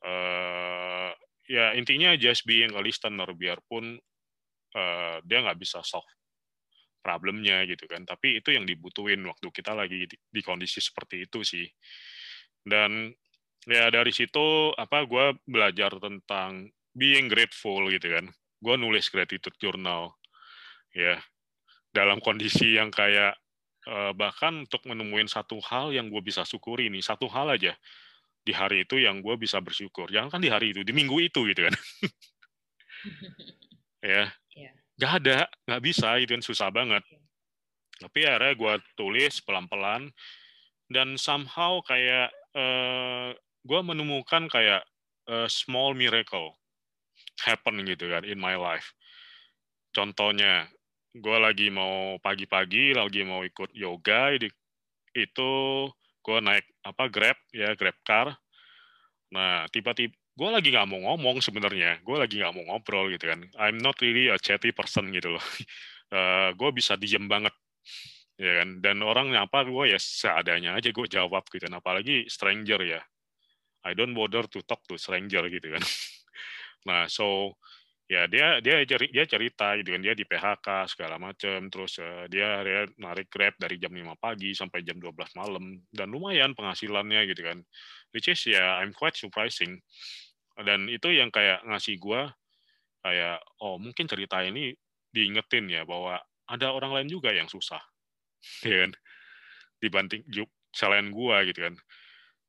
[0.04, 1.12] uh,
[1.46, 4.00] ya intinya just being a listener biarpun
[4.74, 6.08] uh, dia nggak bisa solve
[7.00, 8.04] problemnya gitu kan.
[8.04, 11.66] Tapi itu yang dibutuhin waktu kita lagi di, di kondisi seperti itu sih.
[12.62, 13.10] Dan
[13.64, 18.26] ya dari situ apa gue belajar tentang being grateful gitu kan.
[18.58, 20.14] Gue nulis gratitude journal
[20.92, 21.18] ya.
[21.88, 23.34] Dalam kondisi yang kayak
[23.88, 27.72] uh, bahkan untuk menemuin satu hal yang gue bisa syukuri nih satu hal aja
[28.44, 30.08] di hari itu yang gue bisa bersyukur.
[30.08, 31.74] Jangan kan di hari itu di minggu itu gitu kan.
[33.98, 34.30] Ya.
[34.98, 37.02] Nggak ada nggak bisa itu kan susah banget.
[37.06, 37.24] Yeah.
[37.98, 40.14] tapi akhirnya gue tulis pelan-pelan
[40.86, 43.34] dan somehow kayak uh,
[43.66, 44.86] gue menemukan kayak
[45.28, 46.56] a small miracle
[47.42, 48.94] happen gitu kan in my life.
[49.92, 50.66] Contohnya
[51.14, 54.34] gue lagi mau pagi-pagi lagi mau ikut yoga
[55.14, 55.52] itu
[56.22, 58.34] gue naik apa grab ya grab car.
[59.34, 63.42] Nah tiba-tiba gue lagi nggak mau ngomong sebenarnya gue lagi nggak mau ngobrol gitu kan.
[63.58, 65.42] I'm not really a chatty person gitu loh.
[66.14, 67.50] Uh, eh, gue bisa diem banget
[68.38, 68.78] ya kan.
[68.78, 71.82] Dan orang nyapa gue ya seadanya aja gue jawab gitu kan.
[71.82, 73.02] Apalagi stranger ya.
[73.82, 75.82] I don't bother to talk to stranger gitu kan.
[76.86, 77.58] Nah so
[78.06, 80.00] ya dia dia dia cerita gitu kan.
[80.06, 84.54] Dia di PHK segala macam terus uh, dia dia narik grab dari jam 5 pagi
[84.54, 85.82] sampai jam 12 malam.
[85.90, 87.58] Dan lumayan penghasilannya gitu kan.
[88.14, 89.82] Which is ya I'm quite surprising
[90.62, 92.34] dan itu yang kayak ngasih gua
[93.02, 94.74] kayak oh mungkin cerita ini
[95.14, 96.18] diingetin ya bahwa
[96.48, 97.80] ada orang lain juga yang susah.
[98.66, 98.92] Ya kan?
[99.82, 100.22] Dibanding
[100.74, 101.74] selain gua gitu kan.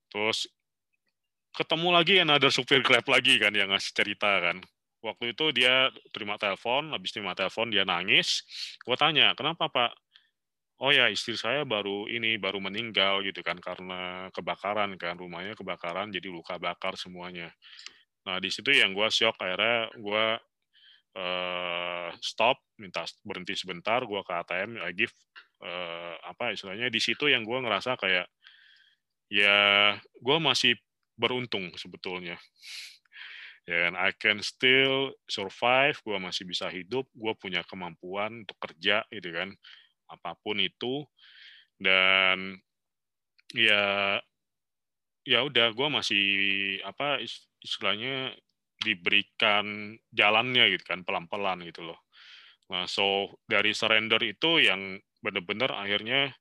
[0.09, 0.49] Terus
[1.53, 4.61] ketemu lagi another supir grab lagi kan yang ngasih cerita kan.
[4.99, 8.43] Waktu itu dia terima telepon, habis terima telepon dia nangis.
[8.83, 9.95] Gue tanya, kenapa Pak?
[10.79, 16.07] oh ya istri saya baru ini baru meninggal gitu kan karena kebakaran kan rumahnya kebakaran
[16.09, 17.51] jadi luka bakar semuanya
[18.29, 20.25] nah di situ yang gue shock akhirnya gue
[21.17, 25.13] uh, stop minta berhenti sebentar gue ke ATM I give
[25.65, 28.29] uh, apa istilahnya di situ yang gue ngerasa kayak
[29.29, 29.57] ya
[29.97, 30.77] gue masih
[31.19, 32.39] beruntung sebetulnya.
[33.69, 39.05] Ya kan I can still survive gue masih bisa hidup gue punya kemampuan untuk kerja
[39.13, 39.53] gitu kan
[40.09, 41.05] apa pun itu.
[41.77, 42.57] Dan
[43.53, 44.17] ya
[45.27, 46.25] ya udah gue masih
[46.87, 47.19] apa
[47.63, 48.33] istilahnya
[48.79, 51.99] diberikan jalannya gitu kan pelan-pelan gitu loh.
[52.71, 56.31] Nah, so dari surrender itu yang bener-bener akhirnya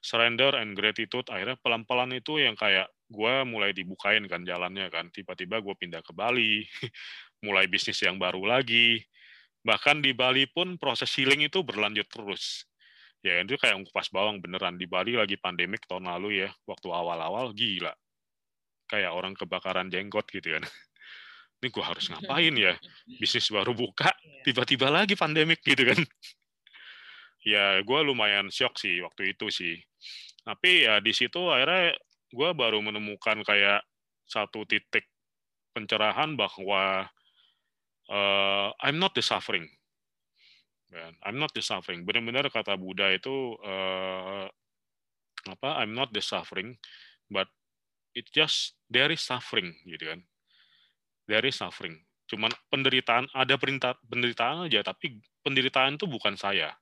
[0.00, 5.12] surrender and gratitude akhirnya pelan-pelan itu yang kayak gue mulai dibukain kan jalannya kan.
[5.12, 6.64] Tiba-tiba gue pindah ke Bali
[7.46, 9.04] mulai bisnis yang baru lagi.
[9.64, 12.64] Bahkan di Bali pun proses healing itu berlanjut terus.
[13.24, 14.76] Ya itu kayak ngupas bawang beneran.
[14.80, 17.92] Di Bali lagi pandemik tahun lalu ya waktu awal-awal gila
[18.88, 20.64] kayak orang kebakaran jenggot gitu kan.
[21.62, 22.74] Ini gue harus ngapain ya?
[23.20, 24.42] Bisnis baru buka iya.
[24.44, 26.00] tiba-tiba lagi pandemik gitu kan.
[27.44, 29.76] Ya gue lumayan shock sih waktu itu sih.
[30.48, 31.92] Tapi ya di situ akhirnya
[32.32, 33.84] gue baru menemukan kayak
[34.24, 35.04] satu titik
[35.76, 37.04] pencerahan bahwa
[38.08, 39.68] uh, I'm not the suffering.
[40.88, 42.08] Kan I'm not the suffering.
[42.08, 44.48] Benar-benar kata Buddha itu uh,
[45.44, 46.80] apa I'm not the suffering
[47.28, 47.52] but
[48.14, 50.22] it just there is suffering gitu kan.
[51.26, 52.00] There is suffering.
[52.30, 56.72] Cuman penderitaan ada perintah penderitaan aja tapi penderitaan itu bukan saya.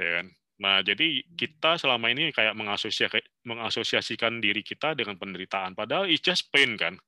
[0.00, 0.26] Ya kan?
[0.58, 5.78] Nah jadi kita selama ini kayak mengasosiasikan, mengasosiasikan diri kita dengan penderitaan.
[5.78, 6.98] Padahal it's just pain kan?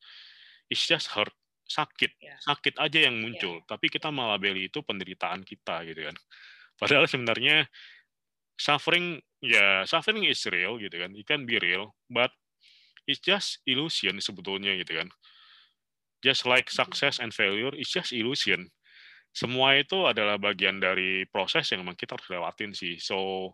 [0.71, 1.35] It's just hurt.
[1.71, 2.19] Sakit.
[2.19, 2.35] Yeah.
[2.43, 3.63] sakit aja yang muncul.
[3.63, 3.67] Yeah.
[3.71, 6.17] tapi kita malah beli itu penderitaan kita gitu kan.
[6.75, 7.71] Padahal sebenarnya
[8.59, 11.15] suffering ya suffering is real gitu kan.
[11.15, 12.35] It can be real but
[13.11, 15.11] it's just illusion sebetulnya gitu kan.
[16.23, 18.71] Just like success and failure it's just illusion.
[19.35, 22.99] Semua itu adalah bagian dari proses yang memang kita harus lewatin sih.
[23.03, 23.51] So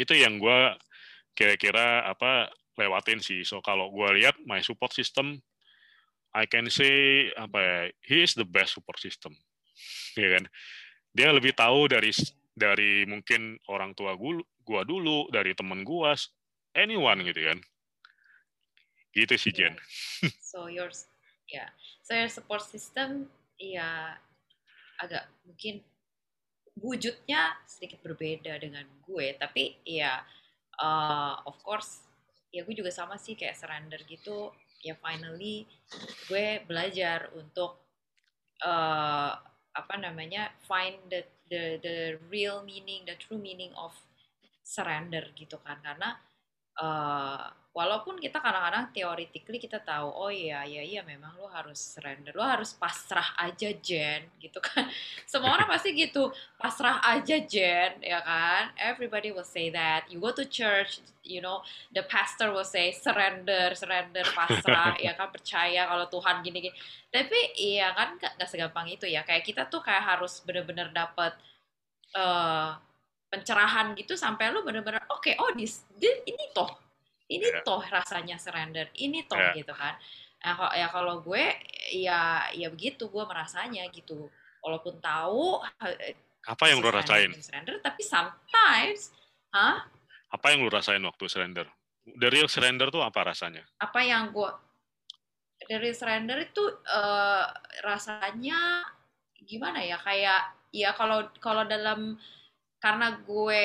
[0.00, 0.60] itu yang gue
[1.36, 2.48] kira-kira apa
[2.80, 3.44] lewatin sih.
[3.44, 5.40] So kalau gue lihat my support system
[6.30, 9.34] I can say apa ya, he is the best support system,
[10.20, 10.44] ya kan?
[11.10, 12.14] Dia lebih tahu dari
[12.54, 16.14] dari mungkin orang tua gua, gua dulu, dari teman gua,
[16.78, 17.58] anyone gitu kan?
[19.10, 19.74] Gitu sih Jen.
[19.74, 20.34] Yeah.
[20.40, 20.90] So your
[21.50, 21.68] ya, yeah.
[22.02, 24.14] so your support system ya
[25.02, 25.82] agak mungkin
[26.80, 30.22] wujudnya sedikit berbeda dengan gue, tapi ya
[30.80, 32.06] uh, of course
[32.50, 34.50] ya gue juga sama sih kayak surrender gitu
[34.82, 35.68] ya finally
[36.26, 37.78] gue belajar untuk
[38.64, 39.32] uh,
[39.70, 41.96] apa namanya find the the the
[42.32, 43.94] real meaning the true meaning of
[44.66, 46.18] surrender gitu kan karena
[46.80, 52.34] uh, walaupun kita kadang-kadang theoretically kita tahu oh iya iya iya memang lo harus surrender
[52.34, 54.90] lo harus pasrah aja Jen gitu kan.
[55.22, 58.74] Semua orang pasti gitu pasrah aja Jen ya kan.
[58.74, 60.10] Everybody will say that.
[60.10, 61.62] You go to church you know
[61.94, 65.30] the pastor will say surrender surrender pasrah ya kan.
[65.30, 66.76] Percaya kalau Tuhan gini gini
[67.10, 69.22] tapi iya kan gak, segampang itu ya.
[69.22, 71.38] Kayak kita tuh kayak harus bener-bener dapet
[72.18, 72.74] uh,
[73.30, 76.68] pencerahan gitu sampai lu bener-bener oke okay, oh this, this ini toh
[77.30, 77.62] ini yeah.
[77.62, 79.54] toh rasanya surrender ini toh yeah.
[79.54, 79.94] gitu kan.
[80.40, 81.44] Nah, kok ya kalau gue
[81.94, 84.26] ya ya begitu gue merasanya gitu.
[84.60, 87.30] Walaupun tahu eh, apa yang lo rasain?
[87.38, 89.14] surrender tapi sometimes
[89.54, 89.86] hah?
[90.34, 91.70] Apa yang lo rasain waktu surrender?
[92.02, 93.62] Dari surrender tuh apa rasanya?
[93.78, 94.50] Apa yang gue
[95.70, 97.46] dari surrender itu uh,
[97.86, 98.82] rasanya
[99.46, 100.00] gimana ya?
[100.02, 102.18] Kayak ya kalau kalau dalam
[102.80, 103.64] karena gue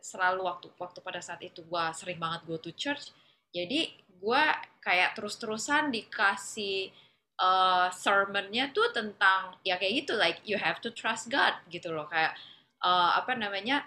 [0.00, 3.12] selalu waktu waktu pada saat itu gue sering banget go to church
[3.52, 4.42] jadi gue
[4.82, 6.90] kayak terus-terusan dikasih
[7.38, 12.10] uh, sermonnya tuh tentang ya kayak gitu like you have to trust God gitu loh.
[12.10, 12.34] Kayak
[12.82, 13.86] uh, apa namanya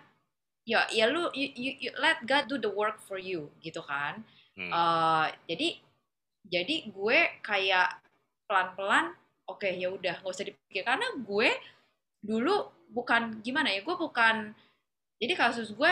[0.64, 4.24] ya ya lu you, you, you let God do the work for you gitu kan.
[4.52, 4.68] Hmm.
[4.68, 5.80] uh, jadi
[6.44, 8.04] jadi gue kayak
[8.50, 9.16] pelan-pelan
[9.48, 10.84] oke okay, ya udah nggak usah dipikir.
[10.88, 11.50] Karena gue
[12.24, 14.52] dulu bukan gimana ya gue bukan
[15.18, 15.92] jadi kasus gue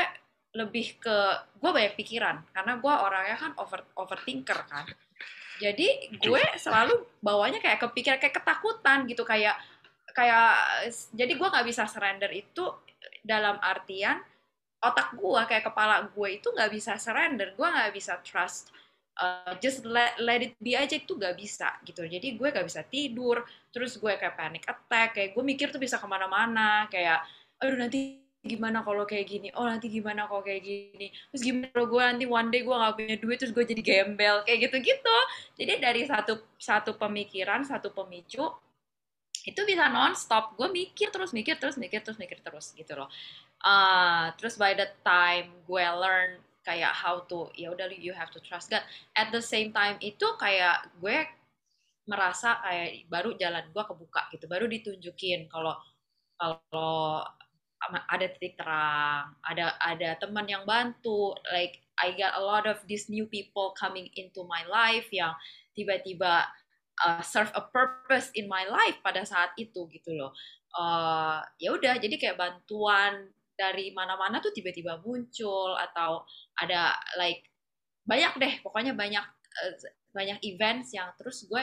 [0.57, 1.17] lebih ke
[1.61, 4.85] gue banyak pikiran karena gue orangnya kan over overthinker kan.
[5.59, 9.59] Jadi gue selalu bawanya kayak kepikiran kayak ketakutan gitu kayak
[10.15, 10.49] kayak
[11.13, 12.65] jadi gue nggak bisa surrender itu
[13.21, 14.17] dalam artian
[14.79, 18.71] otak gue kayak kepala gue itu nggak bisa surrender gue nggak bisa trust
[19.19, 22.07] uh, just let, let it be aja itu nggak bisa gitu.
[22.07, 26.01] Jadi gue nggak bisa tidur terus gue kayak panic attack kayak gue mikir tuh bisa
[26.01, 27.21] ke mana-mana kayak
[27.59, 29.47] aduh nanti gimana kalau kayak gini?
[29.59, 31.11] Oh nanti gimana kalau kayak gini?
[31.35, 34.35] Terus gimana kalau gue nanti one day gue nggak punya duit terus gue jadi gembel
[34.47, 35.17] kayak gitu gitu
[35.59, 38.47] jadi dari satu satu pemikiran satu pemicu
[39.47, 40.55] itu bisa non-stop.
[40.59, 43.09] Gue mikir terus mikir terus mikir terus mikir terus gitu loh.
[43.59, 48.39] Uh, terus by the time gue learn kayak how to ya udah you have to
[48.43, 48.69] trust.
[48.69, 48.83] God
[49.15, 51.25] at the same time itu kayak gue
[52.09, 55.77] merasa kayak baru jalan gue kebuka gitu baru ditunjukin kalau
[56.39, 57.23] kalau
[58.11, 63.11] ada titik terang ada ada teman yang bantu like I got a lot of these
[63.11, 65.35] new people coming into my life yang
[65.75, 66.47] tiba-tiba
[67.03, 70.31] uh, serve a purpose in my life pada saat itu gitu loh.
[70.71, 73.27] Uh, ya udah jadi kayak bantuan
[73.59, 76.23] dari mana-mana tuh tiba-tiba muncul atau
[76.55, 77.43] ada like
[78.07, 79.25] banyak deh pokoknya banyak
[79.59, 79.75] uh,
[80.15, 81.59] banyak events yang terus gue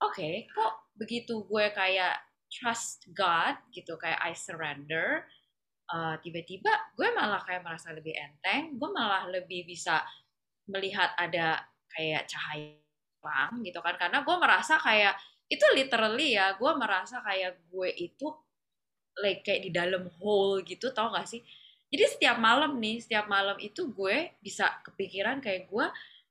[0.00, 2.16] oke okay, kok begitu gue kayak
[2.48, 5.28] trust God gitu kayak I surrender
[5.92, 10.00] uh, tiba-tiba gue malah kayak merasa lebih enteng gue malah lebih bisa
[10.72, 11.60] melihat ada
[11.92, 12.80] kayak cahaya
[13.20, 15.14] terang gitu kan karena gue merasa kayak
[15.52, 18.26] itu literally ya gue merasa kayak gue itu
[19.20, 21.40] like kayak di dalam hole gitu tau gak sih?
[21.90, 25.86] Jadi setiap malam nih setiap malam itu gue bisa kepikiran kayak gue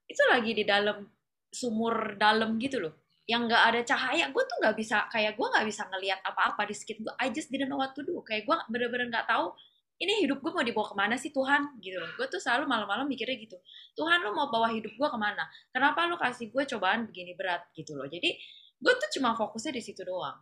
[0.07, 1.03] itu lagi di dalam
[1.51, 2.95] sumur dalam gitu loh.
[3.29, 6.73] Yang nggak ada cahaya gue tuh nggak bisa kayak gue nggak bisa ngelihat apa-apa di
[6.73, 7.13] sekitar gue.
[7.19, 8.23] I just didn't know what to do.
[8.23, 9.51] Kayak gue bener-bener nggak tahu
[9.99, 11.75] ini hidup gue mau dibawa ke mana sih Tuhan?
[11.83, 12.07] Gitu loh.
[12.15, 13.59] Gue tuh selalu malam-malam mikirnya gitu.
[13.99, 15.43] Tuhan lo mau bawa hidup gue ke mana?
[15.75, 17.67] Kenapa lo kasih gue cobaan begini berat?
[17.75, 18.07] Gitu loh.
[18.07, 18.31] Jadi
[18.79, 20.39] gue tuh cuma fokusnya di situ doang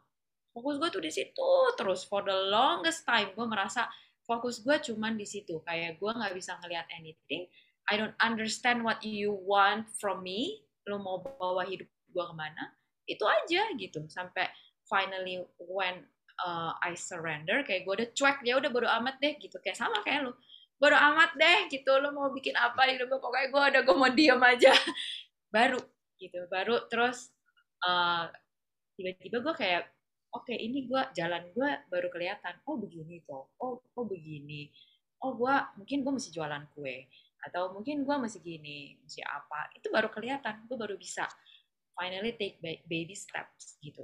[0.58, 3.86] fokus gue tuh di situ terus for the longest time gue merasa
[4.28, 5.64] fokus gue cuman di situ.
[5.64, 7.48] Kayak gue nggak bisa ngelihat anything.
[7.88, 10.68] I don't understand what you want from me.
[10.84, 12.76] Lo mau bawa hidup gue ke mana?
[13.08, 14.04] Itu aja gitu.
[14.12, 14.52] Sampai
[14.84, 16.04] finally when
[16.44, 19.56] uh, I surrender kayak gue udah cuek ya udah bodo amat deh gitu.
[19.64, 20.36] Kayak sama kayak lu
[20.78, 24.12] bodo amat deh gitu lo mau bikin apa di hidup pokoknya gue udah gue mau
[24.12, 24.76] diam aja.
[25.56, 25.80] Baru
[26.18, 27.30] gitu baru terus
[27.86, 28.26] uh,
[28.98, 29.86] tiba-tiba gue kayak
[30.34, 32.60] oke okay, ini gue jalan gue baru kelihatan.
[32.68, 33.56] Oh begini kok.
[33.62, 34.68] Oh oh begini?
[35.24, 37.08] Oh gue mungkin gue mesti jualan kue.
[37.48, 39.72] Atau mungkin gue masih gini mesti apa.
[39.78, 40.68] Itu baru kelihatan.
[40.68, 41.26] Gue baru bisa
[41.96, 44.04] finally take baby steps gitu.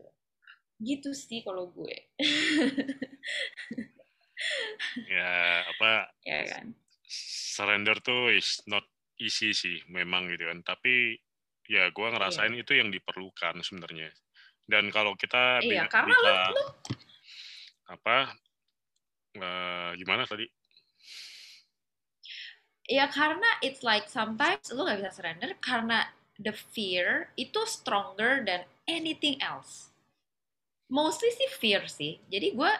[0.79, 1.95] Gitu sih kalau gue.
[5.07, 6.75] Ya apa ya kan?
[7.55, 8.83] surrender tuh is not
[9.15, 10.59] easy sih memang gitu kan.
[10.59, 11.15] Tapi
[11.69, 12.61] ya gue ngerasain yeah.
[12.67, 14.11] itu yang diperlukan sebenarnya
[14.69, 16.65] dan kalau kita iya, bisa, karena bisa lo,
[17.91, 18.17] apa
[19.37, 20.47] uh, gimana tadi
[22.87, 26.07] ya karena it's like sometimes lo gak bisa surrender karena
[26.41, 29.93] the fear itu stronger than anything else.
[30.89, 32.21] Mostly sih fear sih.
[32.29, 32.71] Jadi gue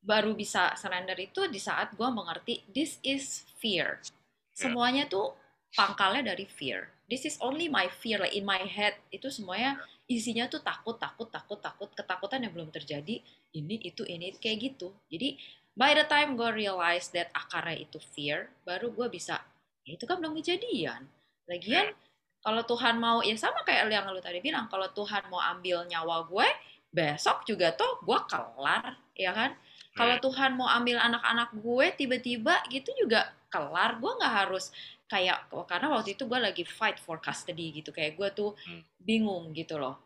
[0.00, 4.00] baru bisa surrender itu di saat gue mengerti this is fear.
[4.00, 4.68] Ya.
[4.68, 5.36] Semuanya tuh
[5.76, 6.88] pangkalnya dari fear.
[7.08, 11.28] This is only my fear, like in my head itu semuanya isinya tuh takut, takut,
[11.28, 13.20] takut, takut, ketakutan yang belum terjadi.
[13.52, 14.90] Ini, itu, ini, kayak gitu.
[15.12, 15.36] Jadi
[15.76, 19.38] by the time gue realize that akarnya itu fear, baru gue bisa,
[19.84, 21.04] ya itu kan belum kejadian.
[21.48, 22.06] Lagian, yeah
[22.42, 26.26] kalau Tuhan mau ya sama kayak yang lu tadi bilang kalau Tuhan mau ambil nyawa
[26.30, 26.46] gue
[26.88, 29.52] besok juga tuh gue kelar ya kan
[29.98, 30.22] kalau iya.
[30.22, 34.70] Tuhan mau ambil anak-anak gue tiba-tiba gitu juga kelar gue nggak harus
[35.08, 38.84] kayak karena waktu itu gue lagi fight for custody gitu kayak gue tuh hmm.
[39.00, 39.96] bingung gitu loh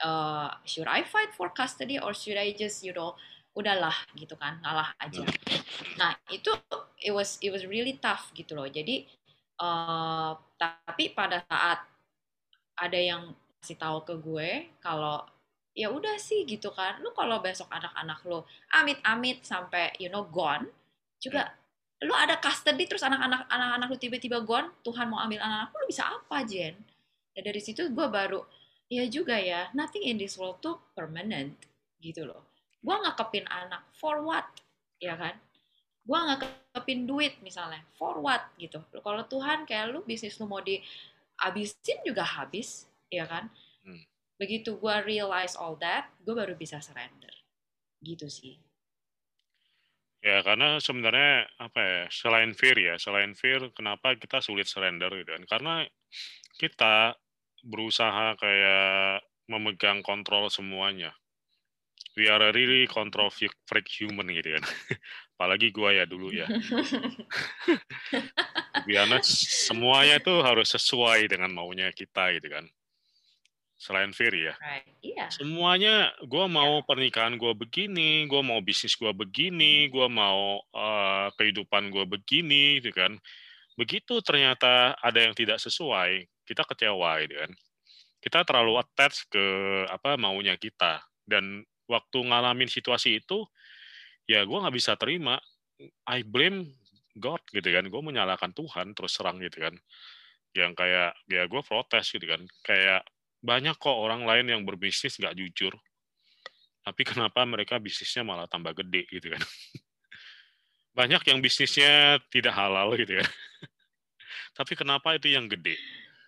[0.00, 3.14] uh, should I fight for custody or should I just you know
[3.56, 6.00] udahlah gitu kan ngalah aja hmm.
[6.00, 6.50] nah itu
[7.00, 9.04] it was it was really tough gitu loh jadi
[9.56, 11.80] Uh, tapi pada saat
[12.76, 14.48] ada yang kasih tahu ke gue
[14.84, 15.24] kalau
[15.72, 18.44] ya udah sih gitu kan lu kalau besok anak-anak lu
[18.76, 20.68] amit-amit sampai you know gone
[21.16, 21.56] juga hmm.
[22.04, 26.04] Lu ada custody terus anak-anak anak-anak lu tiba-tiba gone Tuhan mau ambil anak-anak lu bisa
[26.04, 26.76] apa Jen?
[27.32, 28.44] Ya dari situ gue baru
[28.92, 31.56] ya juga ya nothing in this world tuh permanent
[32.04, 32.44] gitu loh.
[32.84, 34.44] Gue ngekepin anak for what?
[35.00, 35.40] Ya kan?
[36.04, 36.44] Gue nggak
[36.76, 38.44] kepin duit misalnya for what?
[38.60, 38.76] Gitu.
[39.00, 43.48] Kalau Tuhan kayak lu bisnis lu mau dihabisin juga habis ya kan?
[43.86, 44.02] Hmm.
[44.36, 47.32] begitu gue realize all that gue baru bisa surrender.
[48.04, 48.65] Gitu sih
[50.26, 55.30] ya karena sebenarnya apa ya selain fear ya selain fear kenapa kita sulit surrender gitu
[55.30, 55.74] kan karena
[56.58, 57.14] kita
[57.62, 61.14] berusaha kayak memegang kontrol semuanya
[62.18, 64.66] we are a really control freak human gitu kan
[65.36, 66.48] apalagi gua ya dulu ya.
[68.88, 69.04] Biar
[69.68, 72.64] semuanya itu harus sesuai dengan maunya kita gitu kan.
[73.86, 74.54] Selain Ferry ya.
[74.58, 74.82] Right.
[74.98, 75.30] Yeah.
[75.30, 76.86] Semuanya, gue mau yeah.
[76.90, 82.90] pernikahan gue begini, gue mau bisnis gue begini, gue mau uh, kehidupan gue begini, gitu
[82.90, 83.14] kan.
[83.78, 87.52] Begitu ternyata ada yang tidak sesuai, kita kecewa, gitu kan.
[88.18, 89.46] Kita terlalu attach ke
[89.86, 93.46] apa maunya kita, dan waktu ngalamin situasi itu,
[94.26, 95.38] ya gue nggak bisa terima.
[96.10, 96.74] I blame
[97.14, 97.86] God, gitu kan.
[97.86, 99.78] Gue menyalahkan Tuhan terus serang, gitu kan.
[100.56, 102.42] Yang kayak ya gue protes, gitu kan.
[102.66, 103.06] Kayak
[103.46, 105.70] banyak kok orang lain yang berbisnis nggak jujur.
[106.82, 109.42] Tapi kenapa mereka bisnisnya malah tambah gede gitu kan.
[110.98, 113.26] Banyak yang bisnisnya tidak halal gitu ya.
[114.58, 115.78] Tapi kenapa itu yang gede?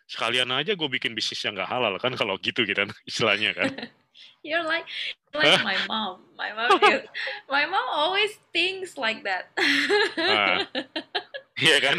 [0.07, 3.71] Sekalian aja gue bikin bisnis yang nggak halal kan kalau gitu gitu kan istilahnya kan.
[4.43, 4.87] You're like
[5.35, 6.27] like my mom.
[6.35, 7.07] My mom is,
[7.47, 9.51] my mom always thinks like that.
[10.19, 10.67] nah,
[11.59, 11.99] iya kan?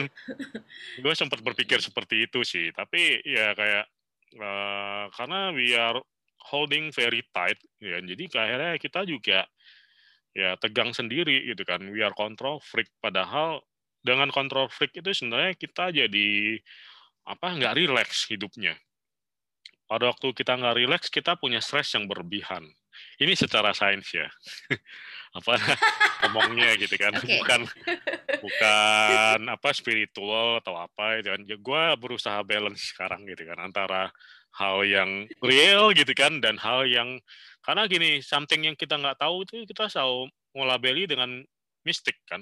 [0.99, 3.87] Gue sempat berpikir seperti itu sih, tapi ya kayak
[4.37, 5.97] Uh, karena we are
[6.49, 7.97] holding very tight, ya.
[8.01, 9.45] Jadi akhirnya kita juga
[10.37, 11.81] ya tegang sendiri gitu kan.
[11.89, 12.89] We are control freak.
[13.01, 13.65] Padahal
[14.05, 16.59] dengan control freak itu sebenarnya kita jadi
[17.27, 18.77] apa nggak relax hidupnya.
[19.89, 22.61] Pada waktu kita nggak relax, kita punya stres yang berlebihan.
[23.17, 24.29] Ini secara sains ya.
[25.33, 25.53] apa
[26.25, 27.13] ngomongnya gitu kan.
[27.13, 27.37] Okay.
[27.41, 27.61] bukan
[28.45, 31.41] bukan apa spiritual atau apa itu kan.
[31.45, 34.09] Ya, gue berusaha balance sekarang gitu kan antara
[34.57, 37.21] hal yang real gitu kan dan hal yang
[37.61, 41.45] karena gini something yang kita nggak tahu itu kita selalu melabeli dengan
[41.85, 42.41] mistik kan.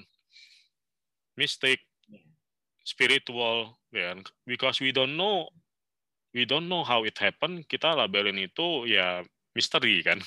[1.36, 2.20] Mistik iya.
[2.82, 4.24] spiritual ya kan.
[4.48, 5.52] Because we don't know
[6.32, 9.20] we don't know how it happen kita labelin itu ya
[9.52, 10.18] misteri kan.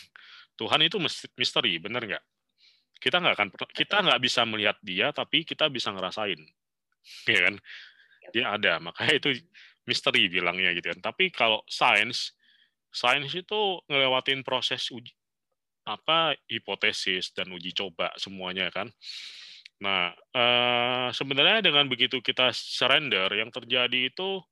[0.62, 1.02] Tuhan itu
[1.34, 2.26] misteri bener nggak
[3.02, 6.38] kita nggak akan kita nggak bisa melihat dia tapi kita bisa ngerasain.
[7.26, 7.56] Ya kan?
[8.30, 9.42] Dia ada makanya itu
[9.90, 11.02] misteri bilangnya gitu kan.
[11.02, 12.38] Tapi kalau sains
[12.94, 15.10] sains itu ngelewatin proses uji
[15.82, 18.94] apa hipotesis dan uji coba semuanya kan.
[19.82, 24.46] Nah eh, sebenarnya dengan begitu kita surrender yang terjadi itu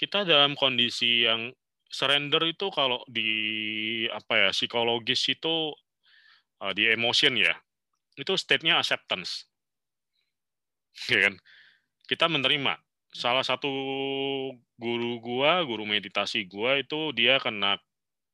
[0.00, 1.52] kita dalam kondisi yang
[1.90, 3.28] surrender itu kalau di
[4.08, 5.74] apa ya psikologis itu
[6.60, 7.56] uh, di emotion ya,
[8.14, 9.48] itu state-nya acceptance.
[11.08, 11.34] Ya kan?
[12.04, 12.76] Kita menerima.
[13.10, 13.70] Salah satu
[14.78, 17.80] guru gua, guru meditasi gua itu dia kena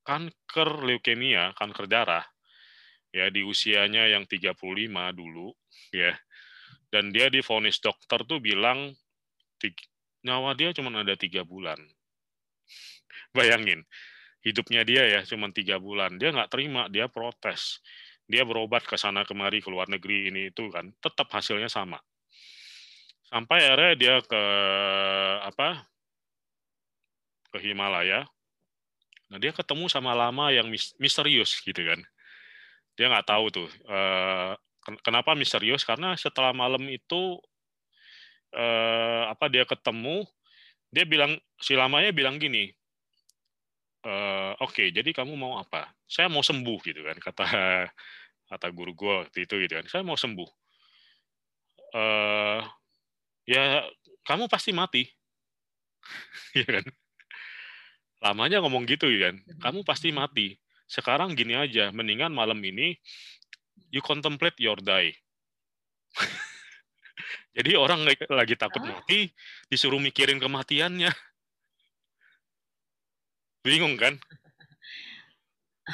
[0.04, 2.26] kanker leukemia, kanker darah.
[3.14, 4.52] Ya, di usianya yang 35
[5.16, 5.56] dulu,
[5.94, 6.12] ya.
[6.92, 8.92] Dan dia difonis dokter tuh bilang
[10.26, 11.78] nyawa dia cuma ada tiga bulan.
[13.30, 13.86] Bayangin,
[14.42, 16.18] hidupnya dia ya cuma tiga bulan.
[16.18, 17.80] Dia nggak terima, dia protes
[18.26, 22.02] dia berobat ke sana kemari ke luar negeri ini itu kan tetap hasilnya sama.
[23.26, 24.42] Sampai akhirnya dia ke
[25.46, 25.86] apa
[27.54, 28.26] ke Himalaya.
[29.30, 32.02] Nah dia ketemu sama lama yang misterius gitu kan.
[32.98, 34.54] Dia nggak tahu tuh uh,
[35.02, 35.82] kenapa misterius?
[35.82, 37.38] Karena setelah malam itu
[38.54, 40.22] uh, apa dia ketemu
[40.90, 42.70] dia bilang si lamanya bilang gini
[44.06, 45.90] uh, oke okay, jadi kamu mau apa?
[46.06, 47.46] Saya mau sembuh gitu kan kata
[48.50, 49.86] kata guru gue waktu itu gitu kan.
[49.90, 50.50] Saya mau sembuh.
[51.96, 52.62] Uh,
[53.46, 53.82] ya
[54.22, 55.02] kamu pasti mati.
[56.56, 56.86] Ya kan?
[58.22, 59.36] Lamanya ngomong gitu ya kan.
[59.60, 60.56] Kamu pasti mati.
[60.86, 62.94] Sekarang gini aja mendingan malam ini
[63.90, 65.12] you contemplate your die.
[67.56, 69.32] Jadi orang lagi takut mati
[69.66, 71.10] disuruh mikirin kematiannya
[73.66, 74.14] bingung kan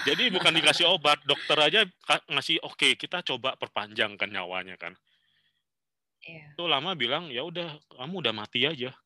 [0.08, 1.84] jadi bukan dikasih obat, dokter aja
[2.32, 4.96] ngasih oke okay, kita coba perpanjangkan nyawanya kan.
[6.24, 6.56] Yeah.
[6.56, 8.96] Itu lama bilang ya udah kamu udah mati aja,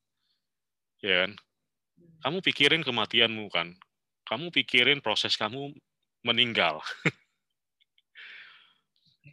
[1.03, 1.35] ya kan.
[1.35, 2.19] Hmm.
[2.23, 3.75] Kamu pikirin kematianmu kan.
[4.31, 5.75] Kamu pikirin proses kamu
[6.23, 6.79] meninggal.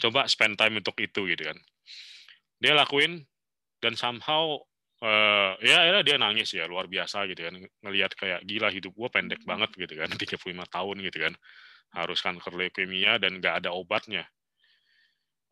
[0.02, 1.58] coba spend time untuk itu gitu kan.
[2.58, 3.30] Dia lakuin
[3.78, 4.58] dan somehow
[5.04, 7.56] uh, ya akhirnya dia nangis ya luar biasa gitu kan.
[7.84, 9.50] Ngelihat kayak gila hidup gue pendek hmm.
[9.50, 10.10] banget gitu kan.
[10.24, 10.40] 35
[10.72, 11.34] tahun gitu kan.
[11.94, 14.24] Harus kanker leukemia dan nggak ada obatnya.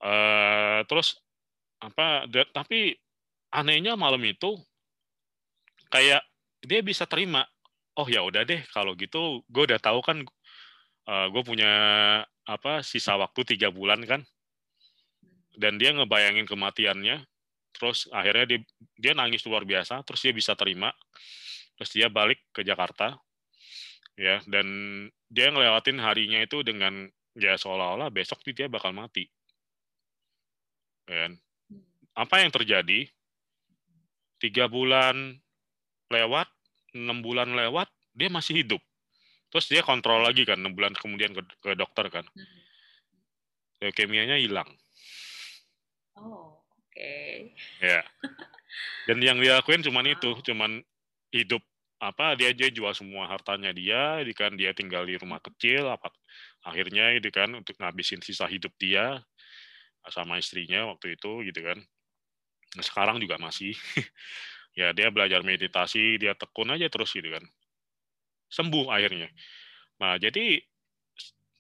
[0.02, 1.20] Uh, terus
[1.78, 2.98] apa tapi
[3.54, 4.58] anehnya malam itu
[5.94, 6.26] kayak
[6.62, 7.46] dia bisa terima
[7.98, 10.26] oh ya udah deh kalau gitu gue udah tahu kan
[11.06, 11.72] uh, eh, gue punya
[12.46, 14.22] apa sisa waktu tiga bulan kan.
[15.52, 17.28] Dan dia ngebayangin kematiannya
[17.72, 18.60] terus akhirnya dia
[19.00, 20.92] dia nangis luar biasa terus dia bisa terima.
[21.80, 23.18] Terus dia balik ke Jakarta
[24.20, 24.44] ya.
[24.46, 24.68] Dan
[25.26, 29.26] dia ngelewatin harinya itu dengan ya seolah-olah besok dia bakal mati.
[31.10, 31.40] Kan?
[32.14, 33.08] Apa yang terjadi?
[34.42, 35.38] Tiga bulan
[36.10, 36.50] lewat
[36.98, 38.82] enam bulan lewat dia masih hidup.
[39.52, 42.26] Terus dia kontrol lagi kan enam bulan kemudian ke, ke dokter kan.
[42.36, 42.60] Hmm.
[43.82, 44.70] leukemianya hilang.
[46.14, 46.51] Oh
[46.92, 47.56] okay.
[47.80, 48.02] ya.
[49.08, 50.16] Dan yang dia lakuin cuman wow.
[50.16, 50.72] itu cuman
[51.32, 51.64] hidup
[52.02, 54.54] apa dia aja jual semua hartanya dia di kan.
[54.54, 56.12] Dia tinggal di rumah kecil apa
[56.68, 59.22] akhirnya itu kan untuk ngabisin sisa hidup dia
[60.10, 61.78] sama istrinya waktu itu gitu kan.
[62.78, 63.74] Nah, sekarang juga masih.
[64.72, 67.44] Ya dia belajar meditasi dia tekun aja terus gitu kan.
[68.48, 69.28] Sembuh akhirnya.
[70.00, 70.64] Nah jadi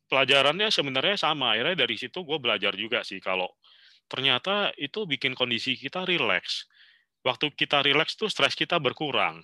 [0.07, 1.55] pelajarannya sebenarnya sama.
[1.55, 3.51] Akhirnya dari situ gue belajar juga sih kalau
[4.12, 6.68] ternyata itu bikin kondisi kita rileks
[7.24, 9.39] waktu kita rileks tuh stres kita berkurang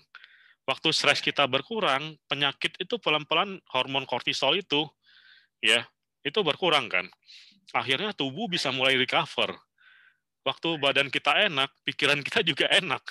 [0.68, 4.84] waktu stres kita berkurang, penyakit itu pelan-pelan hormon kortisol itu
[5.64, 5.88] ya,
[6.22, 7.08] itu berkurang kan.
[7.72, 9.56] Akhirnya tubuh bisa mulai recover.
[10.44, 13.04] Waktu badan kita enak, pikiran kita juga enak.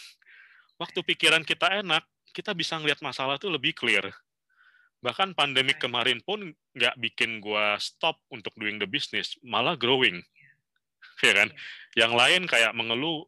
[0.76, 2.04] Waktu pikiran kita enak,
[2.36, 4.12] kita bisa ngeliat masalah itu lebih clear.
[5.00, 10.20] Bahkan pandemik kemarin pun nggak bikin gua stop untuk doing the business, malah growing.
[11.26, 11.48] Ya kan?
[11.96, 13.24] Yang lain kayak mengeluh,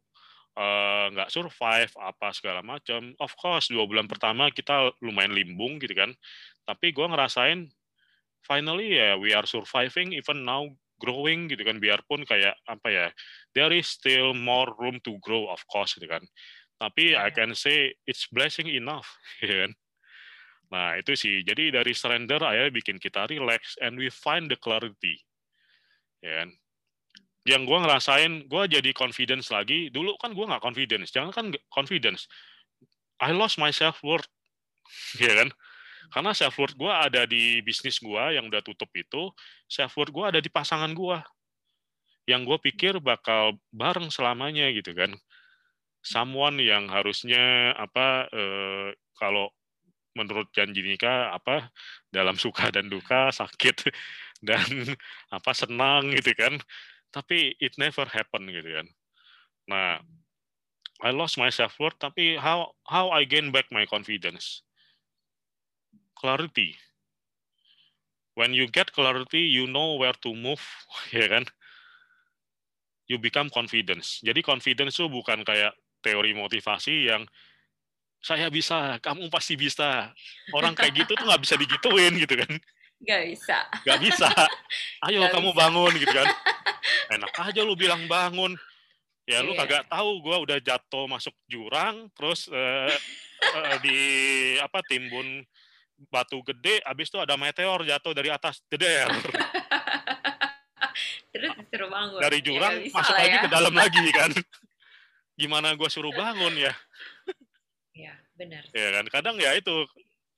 [0.59, 3.15] Eh, nggak uh, survive apa segala macam.
[3.15, 6.11] Of course dua bulan pertama kita lumayan limbung gitu kan.
[6.67, 7.63] Tapi gue ngerasain
[8.43, 10.67] finally ya yeah, we are surviving even now
[10.99, 13.05] growing gitu kan biarpun kayak apa ya
[13.55, 16.27] there is still more room to grow of course gitu kan.
[16.75, 19.07] Tapi I can say it's blessing enough
[19.39, 19.71] gitu kan.
[20.75, 25.23] Nah itu sih jadi dari surrender akhirnya bikin kita relax and we find the clarity.
[26.19, 26.51] Ya kan?
[27.47, 29.87] Yang gue ngerasain gue jadi confidence lagi.
[29.93, 32.27] Dulu kan gue nggak confidence jangan kan confidence.
[33.19, 34.27] I lost my self worth
[35.23, 35.49] ya kan?
[36.09, 39.29] Karena self worth gue ada di bisnis gue yang udah tutup itu
[39.69, 41.17] self worth gue ada di pasangan gue
[42.29, 45.13] yang gue pikir bakal bareng selamanya gitu kan.
[45.99, 49.51] Someone yang harusnya apa eh, kalau
[50.17, 51.69] menurut janji nikah apa
[52.09, 53.89] dalam suka dan duka sakit
[54.47, 54.65] dan
[55.29, 56.55] apa senang gitu kan
[57.09, 58.87] tapi it never happen gitu kan.
[59.69, 60.01] Nah,
[60.99, 64.65] I lost my self worth, tapi how how I gain back my confidence?
[66.19, 66.75] Clarity.
[68.35, 70.63] When you get clarity, you know where to move,
[71.15, 71.47] ya kan?
[73.09, 74.21] You become confidence.
[74.21, 75.73] Jadi confidence itu bukan kayak
[76.05, 77.25] teori motivasi yang
[78.19, 80.11] saya bisa, kamu pasti bisa.
[80.51, 82.51] Orang kayak gitu tuh nggak bisa digituin gitu kan.
[82.99, 83.57] Gak bisa.
[83.87, 84.27] Gak bisa.
[85.07, 85.59] Ayo Gak kamu bisa.
[85.59, 86.27] bangun gitu kan.
[87.15, 88.59] Enak aja lu bilang bangun.
[89.29, 89.61] Ya lu yeah.
[89.61, 92.89] kagak tahu gue udah jatuh masuk jurang, terus uh,
[93.53, 93.97] uh, di
[94.57, 95.45] apa timbun
[96.09, 99.05] batu gede, abis itu ada meteor jatuh dari atas, jeder.
[101.29, 102.19] terus disuruh bangun.
[102.25, 103.43] Dari ya, jurang ya, masuk lagi ya.
[103.45, 104.31] ke dalam lagi kan.
[105.37, 106.73] Gimana gue suruh bangun ya?
[107.93, 108.63] Iya, benar.
[108.73, 109.85] Ya kan, kadang ya itu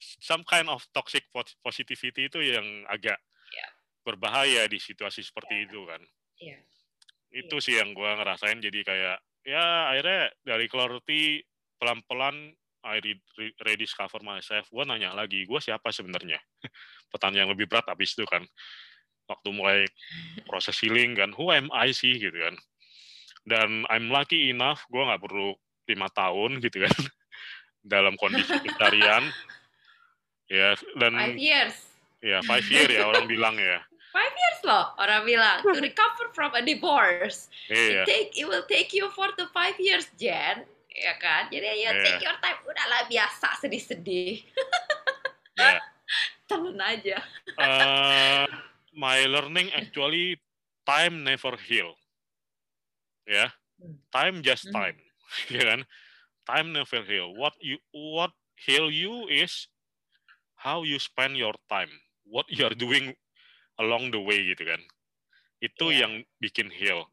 [0.02, 1.30] some kind of toxic
[1.62, 3.22] positivity itu yang agak
[3.54, 3.72] yeah.
[4.02, 5.66] berbahaya di situasi seperti yeah.
[5.70, 6.02] itu kan.
[6.42, 6.62] Yeah.
[7.32, 7.64] Itu yeah.
[7.64, 11.22] sih yang gue ngerasain jadi kayak ya akhirnya dari clarity
[11.78, 12.98] pelan-pelan I
[13.62, 14.66] rediscover myself.
[14.74, 16.42] Gue nanya lagi, gue siapa sebenarnya?
[17.14, 18.42] Pertanyaan yang lebih berat habis itu kan.
[19.30, 19.86] Waktu mulai
[20.50, 22.58] proses healing kan, who am I sih gitu kan.
[23.46, 25.54] Dan I'm lucky enough, gue nggak perlu
[25.86, 26.96] lima tahun gitu kan.
[27.82, 29.26] dalam kondisi pencarian
[30.52, 31.76] Ya, dan five years.
[32.20, 33.80] Ya, five year ya orang bilang ya.
[34.12, 37.48] Five years loh orang bilang to recover from a divorce.
[37.72, 38.04] Iya.
[38.04, 40.68] It take it will take you four to five years, Jen.
[40.92, 41.48] Ya kan?
[41.48, 42.04] Jadi ya yeah.
[42.04, 42.60] take your time.
[42.68, 44.44] Udahlah biasa sedih-sedih.
[45.56, 45.80] yeah.
[46.52, 47.24] Telan aja.
[47.56, 48.44] uh,
[48.92, 50.36] my learning actually
[50.84, 51.96] time never heal.
[53.24, 53.48] Ya.
[53.48, 53.50] Yeah?
[54.12, 54.76] Time just hmm.
[54.76, 55.00] time.
[55.56, 55.82] ya kan?
[56.44, 57.32] Time never heal.
[57.40, 59.72] What you what heal you is
[60.62, 61.90] how you spend your time,
[62.30, 63.18] what you are doing
[63.82, 64.82] along the way gitu kan.
[65.58, 66.06] Itu yeah.
[66.06, 67.10] yang bikin heal.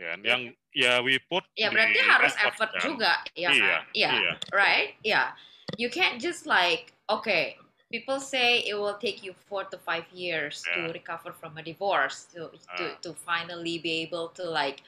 [0.00, 0.16] Ya, yeah.
[0.24, 0.42] yang
[0.72, 2.82] ya we put Ya berarti harus effort, effort kan.
[2.88, 3.82] juga ya iya, kan?
[3.92, 4.36] Iya, yeah.
[4.54, 4.90] right?
[5.04, 5.28] Yeah.
[5.76, 7.60] You can't just like okay,
[7.92, 10.88] people say it will take you four to five years yeah.
[10.88, 12.48] to recover from a divorce to
[12.80, 12.96] to uh.
[13.04, 14.80] to finally be able to like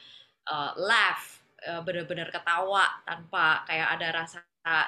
[0.49, 4.41] uh, laugh uh, benar-benar ketawa tanpa kayak ada rasa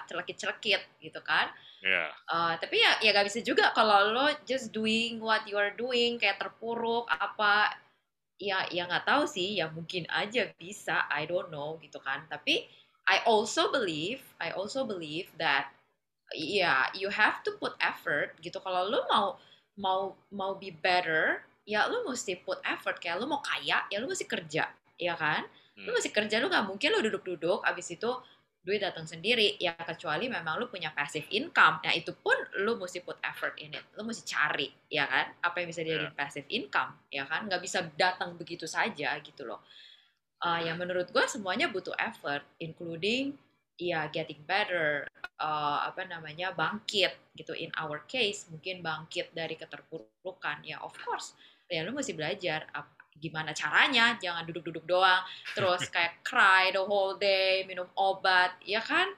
[0.09, 1.49] celekit-celekit gitu kan
[1.83, 2.15] Yeah.
[2.31, 6.15] Uh, tapi ya ya gak bisa juga kalau lo just doing what you are doing
[6.15, 7.75] kayak terpuruk apa
[8.39, 12.67] ya ya nggak tahu sih ya mungkin aja bisa I don't know gitu kan tapi
[13.03, 15.71] I also believe I also believe that
[16.31, 19.27] ya yeah, you have to put effort gitu kalau lo mau
[19.77, 24.07] mau mau be better ya lo mesti put effort kayak lo mau kaya ya lo
[24.07, 25.45] mesti kerja ya kan
[25.77, 25.87] hmm.
[25.87, 28.11] lo mesti kerja lo nggak mungkin lo duduk-duduk abis itu
[28.63, 31.83] duit datang sendiri ya kecuali memang lu punya passive income.
[31.83, 33.83] Nah itu pun lu mesti put effort in it.
[33.99, 35.35] Lu mesti cari ya kan?
[35.43, 36.15] Apa yang bisa jadi yeah.
[36.15, 37.51] passive income ya kan?
[37.51, 39.59] Nggak bisa datang begitu saja gitu loh.
[40.39, 43.35] Uh, yang menurut gue semuanya butuh effort including
[43.79, 45.07] ya getting better
[45.43, 47.51] uh, apa namanya bangkit gitu.
[47.51, 50.63] In our case mungkin bangkit dari keterpurukan.
[50.63, 51.35] Ya of course.
[51.67, 52.71] Ya lu mesti belajar
[53.17, 55.21] gimana caranya jangan duduk-duduk doang.
[55.53, 59.09] Terus kayak cry the whole day minum obat ya kan?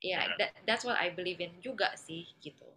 [0.00, 2.68] Ya yeah, that, that's what I believe in juga sih gitu.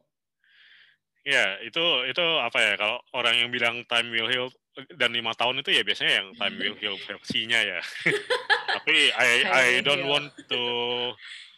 [1.24, 4.52] Ya itu itu apa ya kalau orang yang bilang time will heal
[5.00, 7.80] dan lima tahun itu ya biasanya yang time will heal versinya ya.
[8.76, 10.62] Tapi I I don't want to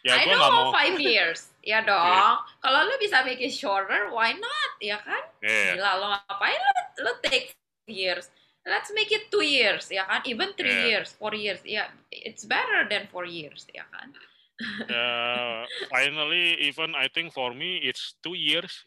[0.06, 0.70] ya gue nggak mau.
[0.70, 1.98] five years ya dong.
[1.98, 2.38] Yeah.
[2.62, 5.24] kalau lu bisa make it shorter why not ya kan?
[5.42, 5.74] Yeah.
[5.74, 7.58] gila lo ngapain lo lo take
[7.90, 8.30] years
[8.66, 10.20] let's make it two years ya kan?
[10.26, 10.90] Even three yeah.
[10.98, 11.62] years four years.
[11.62, 14.10] Ya yeah, it's better than four years ya kan?
[14.90, 15.62] Uh,
[15.94, 18.84] finally even I think for me it's two years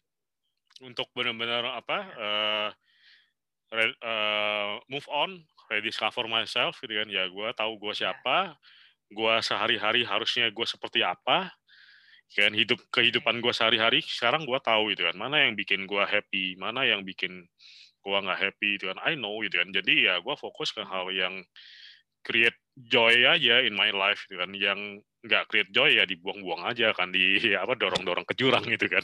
[0.84, 2.70] untuk benar-benar apa uh,
[3.72, 5.40] re, uh, move on
[5.72, 7.08] rediscover myself gitu kan.
[7.08, 8.12] Ya gue tahu gue iya.
[8.12, 8.60] siapa
[9.10, 11.56] gue sehari-hari harusnya gue seperti apa
[12.36, 12.52] kan?
[12.52, 15.16] Hidup kehidupan gue sehari-hari sekarang gue tahu itu kan.
[15.16, 17.48] Mana yang bikin gue happy mana yang bikin
[18.00, 19.00] gue nggak happy gitu kan.
[19.04, 19.70] I know gitu kan.
[19.72, 21.44] Jadi ya gue fokus ke hal yang
[22.24, 24.52] create joy aja in my life gitu kan.
[24.56, 29.04] Yang nggak create joy ya dibuang-buang aja kan di apa dorong-dorong ke jurang gitu kan.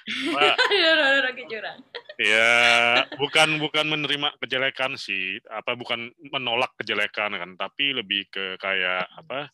[0.72, 1.78] Dorong-dorong ke jurang.
[2.16, 2.52] Ya
[3.20, 5.36] bukan bukan menerima kejelekan sih.
[5.52, 9.52] Apa bukan menolak kejelekan kan tapi lebih ke kayak apa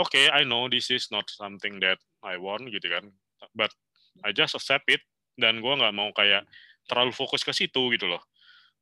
[0.00, 3.12] oke okay, I know this is not something that I want gitu kan.
[3.52, 3.76] But
[4.24, 5.04] I just accept it
[5.34, 6.46] dan gue nggak mau kayak
[6.88, 8.22] terlalu fokus ke situ gitu loh.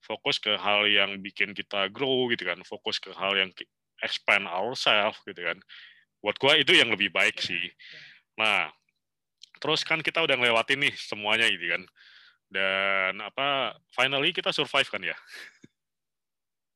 [0.02, 2.58] Fokus ke hal yang bikin kita grow gitu kan.
[2.66, 3.50] Fokus ke hal yang
[4.02, 5.58] expand ourselves gitu kan.
[6.22, 7.64] Buat gua itu yang lebih baik iya, sih.
[7.66, 7.74] iya.
[8.32, 8.60] nah
[9.60, 11.82] terus kan kita udah ngelewatin nih semuanya gitu kan.
[12.52, 15.16] Dan apa finally kita survive kan ya?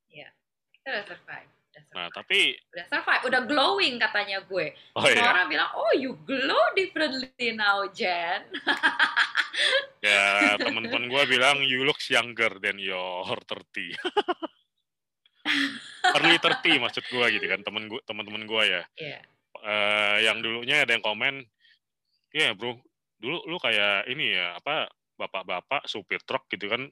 [0.09, 0.29] Iya,
[0.73, 1.56] kita udah survive.
[1.97, 4.73] Nah, tapi udah survive, udah glowing katanya gue.
[4.93, 5.33] Oh, iya.
[5.33, 8.45] orang bilang, "Oh, you glow differently now, Jen."
[10.07, 13.97] ya, teman-teman gue bilang you look younger than your 30.
[16.21, 18.83] Early 30 maksud gue gitu kan, temen gue teman-teman gue ya.
[19.01, 19.21] Yeah.
[19.57, 21.49] Uh, yang dulunya ada yang komen,
[22.31, 22.77] "Ya, yeah, Bro,
[23.17, 26.85] dulu lu kayak ini ya, apa bapak-bapak supir truk gitu kan,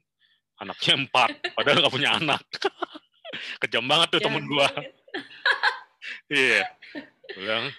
[0.65, 2.41] anaknya empat, padahal gak punya anak."
[3.63, 4.69] kejam banget tuh temen gua.
[6.29, 6.69] Iya.
[7.37, 7.73] Bilang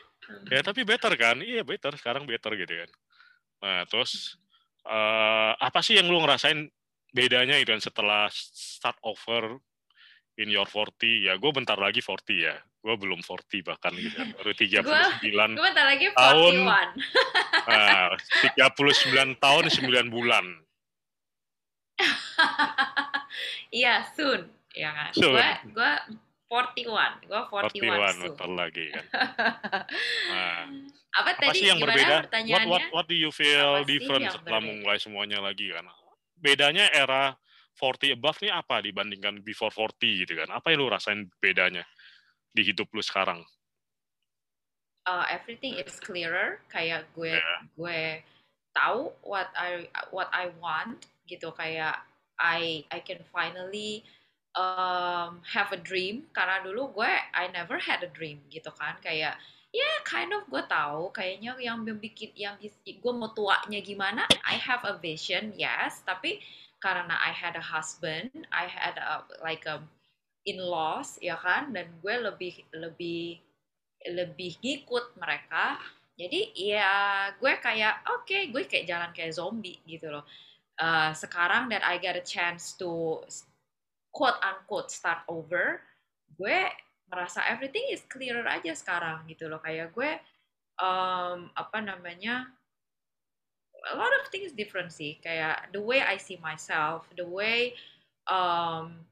[0.49, 1.37] ya tapi better kan?
[1.41, 1.93] Iya better.
[1.97, 2.89] Sekarang better gitu kan.
[3.61, 4.37] Nah terus
[4.85, 6.69] uh, apa sih yang lu ngerasain
[7.13, 9.61] bedanya itu kan setelah start over
[10.35, 12.55] in your 40 ya gue bentar lagi 40 ya.
[12.85, 14.29] Gue belum 40 bahkan gitu kan.
[14.37, 16.53] baru 39 gue bentar lagi 41 tahun
[17.69, 18.13] nah,
[18.53, 19.63] 39 tahun
[20.09, 20.45] 9 bulan.
[23.71, 25.91] Iya soon ya kan so, gue gue
[26.45, 29.05] 41 gue 41 41 lagi kan?
[30.29, 30.63] Nah,
[31.15, 31.57] apa, apa tadi?
[31.63, 32.27] sih yang berbeda?
[32.51, 35.89] What, what, what do you feel different setelah memulai semuanya lagi kan?
[36.37, 37.33] Bedanya era
[37.75, 40.49] 40 above ini apa dibandingkan before 40 gitu kan?
[40.53, 41.83] Apa yang lu rasain bedanya
[42.53, 43.43] di hidup lu sekarang?
[45.05, 46.61] Uh, everything is clearer.
[46.69, 47.59] Kayak gue yeah.
[47.73, 47.99] gue
[48.77, 51.51] tahu what I what I want gitu.
[51.57, 51.99] Kayak
[52.37, 54.07] I I can finally
[54.55, 58.97] um, have a dream karena dulu gue I never had a dream gitu kan.
[59.03, 59.37] Kayak
[59.75, 62.55] ya yeah, kind of gue tahu kayaknya yang bikin yang
[62.87, 66.01] gue mau tuanya gimana I have a vision yes.
[66.07, 66.39] Tapi
[66.79, 69.83] karena I had a husband I had a like a
[70.47, 71.75] in-laws ya kan.
[71.75, 73.43] Dan gue lebih lebih
[74.07, 75.77] lebih ngikut mereka.
[76.15, 80.23] Jadi ya gue kayak oke okay, gue kayak jalan kayak zombie gitu loh.
[80.75, 83.23] Uh, sekarang that I get a chance to
[84.15, 85.83] quote unquote start over
[86.39, 86.71] gue
[87.11, 89.61] merasa everything is clearer aja sekarang gitu loh.
[89.61, 90.11] Kayak gue
[90.81, 92.49] um, apa namanya
[93.91, 95.21] a lot of things different sih.
[95.21, 97.77] Kayak the way I see myself the way
[98.25, 99.05] um,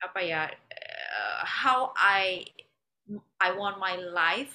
[0.00, 2.48] apa ya uh, how I
[3.38, 4.54] I want my life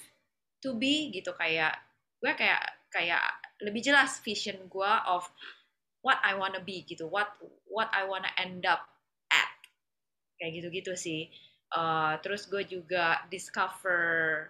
[0.65, 1.35] to be gitu.
[1.37, 1.77] Kayak
[2.19, 3.21] gue kayak kayak
[3.61, 5.29] lebih jelas vision gue of
[6.01, 7.05] what I wanna be gitu.
[7.05, 7.37] What
[7.69, 8.89] what I wanna end up
[10.39, 11.27] kayak gitu-gitu sih.
[11.69, 14.47] Uh, terus gue juga discover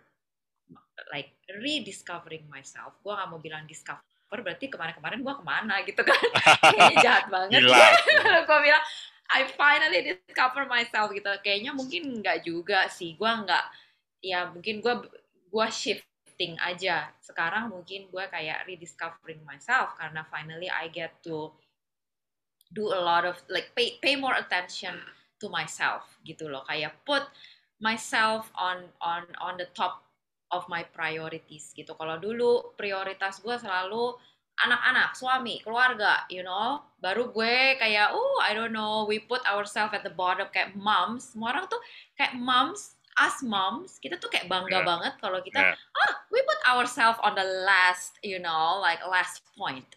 [1.12, 2.96] like rediscovering myself.
[3.02, 6.22] Gue gak mau bilang discover berarti kemarin-kemarin gue ke mana gitu kan.
[6.70, 7.66] Kayaknya jahat banget.
[8.48, 8.84] Gue bilang
[9.30, 11.34] I finally discover myself gitu.
[11.42, 13.18] Kayaknya mungkin nggak juga sih.
[13.18, 13.66] Gue nggak
[14.22, 14.94] ya mungkin gue
[15.50, 16.06] gue shift
[16.38, 17.10] thing aja.
[17.26, 21.50] Sekarang mungkin gue kayak rediscovering myself karena finally I get to
[22.70, 24.94] do a lot of like pay pay more attention
[25.40, 26.62] to myself gitu loh.
[26.68, 27.24] Kayak put
[27.80, 30.04] myself on on on the top
[30.52, 31.96] of my priorities gitu.
[31.96, 34.18] Kalau dulu prioritas gue selalu
[34.60, 36.84] anak-anak, suami, keluarga, you know.
[37.00, 41.32] Baru gue kayak, oh I don't know, we put ourselves at the bottom kayak moms.
[41.32, 41.80] Semua orang tuh
[42.20, 44.88] kayak moms, us moms, kita tuh kayak bangga yeah.
[44.88, 45.76] banget kalau kita, yeah.
[45.76, 49.88] ah we put ourselves on the last, you know, like last point.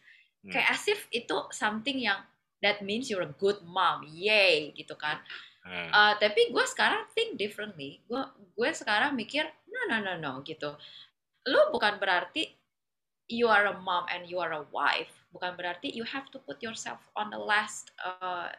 [0.46, 0.54] Hmm.
[0.54, 2.22] Kayak as if itu something yang
[2.62, 5.18] that means you're a good mom, yay gitu kan.
[5.62, 5.90] Hmm.
[5.94, 8.02] Uh, tapi gue sekarang think differently.
[8.06, 8.22] Gue
[8.54, 10.74] gue sekarang mikir, no no no no gitu.
[11.46, 12.46] Lu bukan berarti
[13.30, 16.60] you are a mom and you are a wife bukan berarti you have to put
[16.60, 18.52] yourself on the last uh,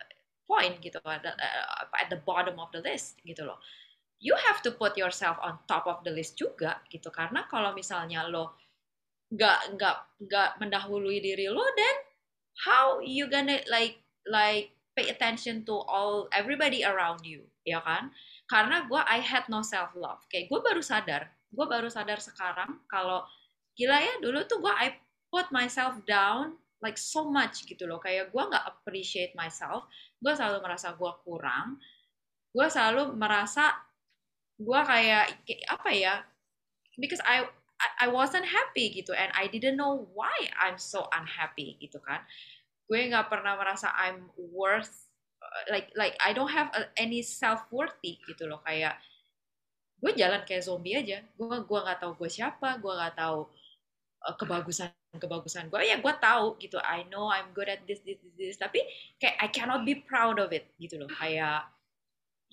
[0.50, 3.62] point gitu at the, uh, at the bottom of the list gitu loh
[4.18, 8.26] you have to put yourself on top of the list juga gitu karena kalau misalnya
[8.26, 8.58] lo
[9.30, 11.98] nggak nggak nggak mendahului diri lo then
[12.62, 13.98] how you gonna like
[14.30, 18.14] like pay attention to all everybody around you ya kan?
[18.46, 22.82] Karena gue I had no self love kayak gue baru sadar gue baru sadar sekarang
[22.90, 23.26] kalau
[23.78, 24.98] gila ya dulu tuh gue I
[25.34, 27.98] put myself down like so much gitu loh.
[27.98, 29.90] Kayak gue nggak appreciate myself
[30.22, 31.82] gue selalu merasa gue kurang
[32.54, 33.74] gue selalu merasa
[34.62, 36.16] gue kayak apa ya
[37.02, 37.50] because I
[38.04, 42.24] I wasn't happy gitu and I didn't know why I'm so unhappy gitu kan.
[42.90, 45.10] Gue nggak pernah merasa I'm worth
[45.72, 49.00] like like I don't have any self worthy gitu loh kayak
[50.04, 51.24] gue jalan kayak zombie aja.
[51.36, 53.48] Gue gue nggak tahu gue siapa gue nggak tahu
[54.24, 54.88] Eh, kebagusan
[55.20, 55.84] kebagusan gue.
[55.84, 58.56] Ya gue tahu gitu I know I'm good at this this this, this.
[58.56, 58.80] tapi
[59.20, 61.12] kayak I cannot be proud of it gitu loh.
[61.12, 61.68] Kayak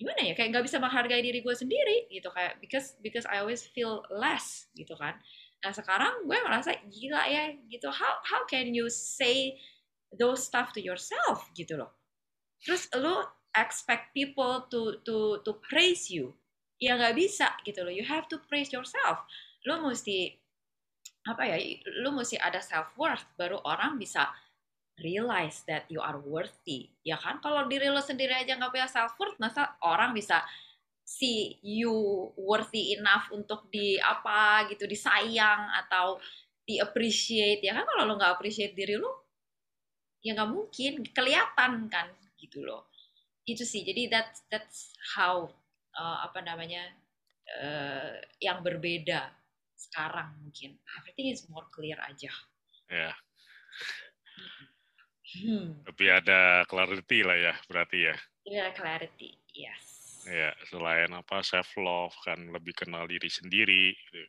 [0.01, 3.61] gimana ya kayak nggak bisa menghargai diri gue sendiri gitu kayak because because I always
[3.61, 5.21] feel less gitu kan.
[5.61, 9.61] Nah sekarang gue merasa gila ya gitu how how can you say
[10.09, 11.45] those stuff to yourself?
[11.53, 11.93] Gitu loh.
[12.65, 16.33] Terus lo expect people to to to praise you.
[16.81, 17.93] Ya nggak bisa gitu loh.
[17.93, 19.21] You have to praise yourself.
[19.69, 20.41] Lo mesti
[21.29, 21.57] apa ya
[22.01, 24.33] lu mesti ada self worth baru orang bisa
[25.01, 26.89] realize that you are worthy.
[27.01, 27.41] Ya kan?
[27.43, 30.41] Kalau diri lu sendiri aja nggak punya self worth masa orang bisa
[31.01, 31.91] see you
[32.39, 36.21] worthy enough untuk di apa gitu disayang atau
[36.63, 37.85] di appreciate ya kan?
[37.85, 39.09] Kalau lu nggak appreciate diri lu
[40.23, 40.93] ya nggak mungkin.
[41.11, 42.07] Kelihatan kan
[42.39, 42.89] gitu loh
[43.45, 43.81] itu sih.
[43.83, 45.49] Jadi that that's how
[45.97, 46.85] uh, apa namanya
[47.59, 49.33] uh, yang berbeda
[49.75, 50.77] sekarang mungkin.
[51.01, 52.31] Everything is more clear aja.
[52.87, 53.11] Ya
[55.39, 55.87] hmm.
[55.87, 58.15] lebih ada clarity lah ya berarti ya
[58.49, 64.21] ada clarity yes ya selain apa self love kan lebih kenal diri sendiri gitu.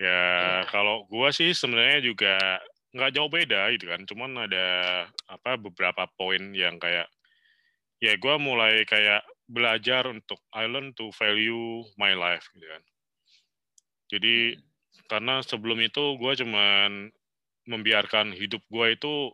[0.00, 0.56] ya yeah.
[0.72, 2.36] kalau gua sih sebenarnya juga
[2.92, 4.66] nggak jauh beda gitu kan cuman ada
[5.28, 7.08] apa beberapa poin yang kayak
[8.04, 12.82] ya gue mulai kayak belajar untuk I learn to value my life gitu kan
[14.12, 14.62] jadi hmm.
[15.08, 17.08] karena sebelum itu gue cuman
[17.64, 19.32] membiarkan hidup gue itu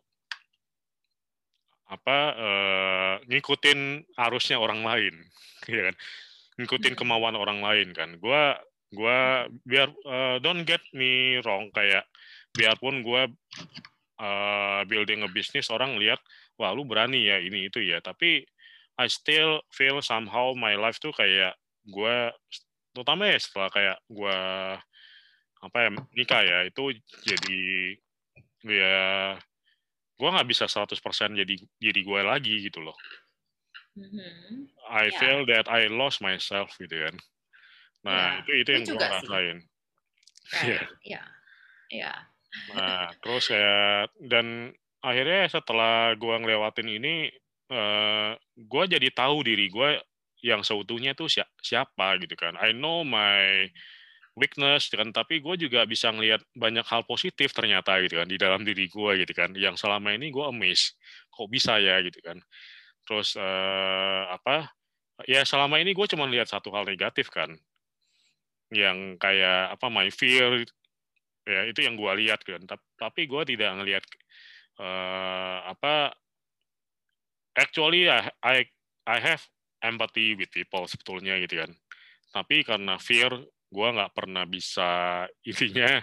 [1.88, 5.14] apa uh, ngikutin arusnya orang lain,
[5.72, 5.94] ya kan?
[6.60, 7.00] Ngikutin hmm.
[7.00, 8.16] kemauan orang lain kan.
[8.20, 8.42] Gue
[8.88, 12.08] gua biar uh, don't get me wrong kayak
[12.56, 13.22] biarpun gue
[14.18, 16.18] uh, building a business orang lihat
[16.56, 18.48] wah lu berani ya ini itu ya tapi
[18.98, 21.54] I still feel somehow my life tuh kayak
[21.86, 22.16] gue
[22.96, 24.38] terutama ya setelah kayak gue
[25.58, 27.62] apa ya nikah ya itu jadi
[28.66, 28.98] ya
[30.18, 30.98] gue nggak bisa 100%
[31.38, 32.98] jadi jadi gue lagi gitu loh.
[33.94, 34.70] Mm-hmm.
[34.90, 35.18] I yeah.
[35.18, 37.14] feel that I lost myself gitu kan.
[38.02, 38.42] Nah yeah.
[38.42, 39.58] itu itu yang gue rasain.
[40.66, 40.80] Iya.
[41.06, 41.22] Iya.
[41.94, 42.12] Iya.
[42.74, 47.30] Nah terus ya dan akhirnya setelah gue ngelewatin ini,
[47.70, 50.02] uh, eh, gue jadi tahu diri gue
[50.42, 51.30] yang seutuhnya tuh
[51.62, 52.54] siapa gitu kan.
[52.58, 53.66] I know my
[54.38, 55.10] weakness kan.
[55.10, 59.12] Tapi gue juga bisa ngelihat banyak hal positif ternyata gitu kan di dalam diri gue
[59.26, 59.50] gitu kan.
[59.58, 60.94] Yang selama ini gue amazed
[61.28, 62.38] kok bisa ya gitu kan.
[63.04, 64.70] Terus uh, apa
[65.26, 67.52] ya selama ini gue cuma lihat satu hal negatif kan.
[68.70, 70.62] Yang kayak apa my fear
[71.44, 72.62] ya itu yang gue lihat kan.
[72.96, 74.04] Tapi gue tidak ngelihat
[74.78, 76.14] uh, apa
[77.58, 78.56] actually I, I
[79.08, 79.42] I have
[79.82, 81.72] empathy with people sebetulnya gitu kan.
[82.28, 83.30] Tapi karena fear,
[83.68, 86.02] gue nggak pernah bisa intinya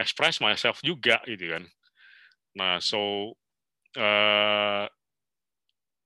[0.00, 1.64] express myself juga gitu kan.
[2.54, 3.34] Nah, so
[3.98, 4.86] uh,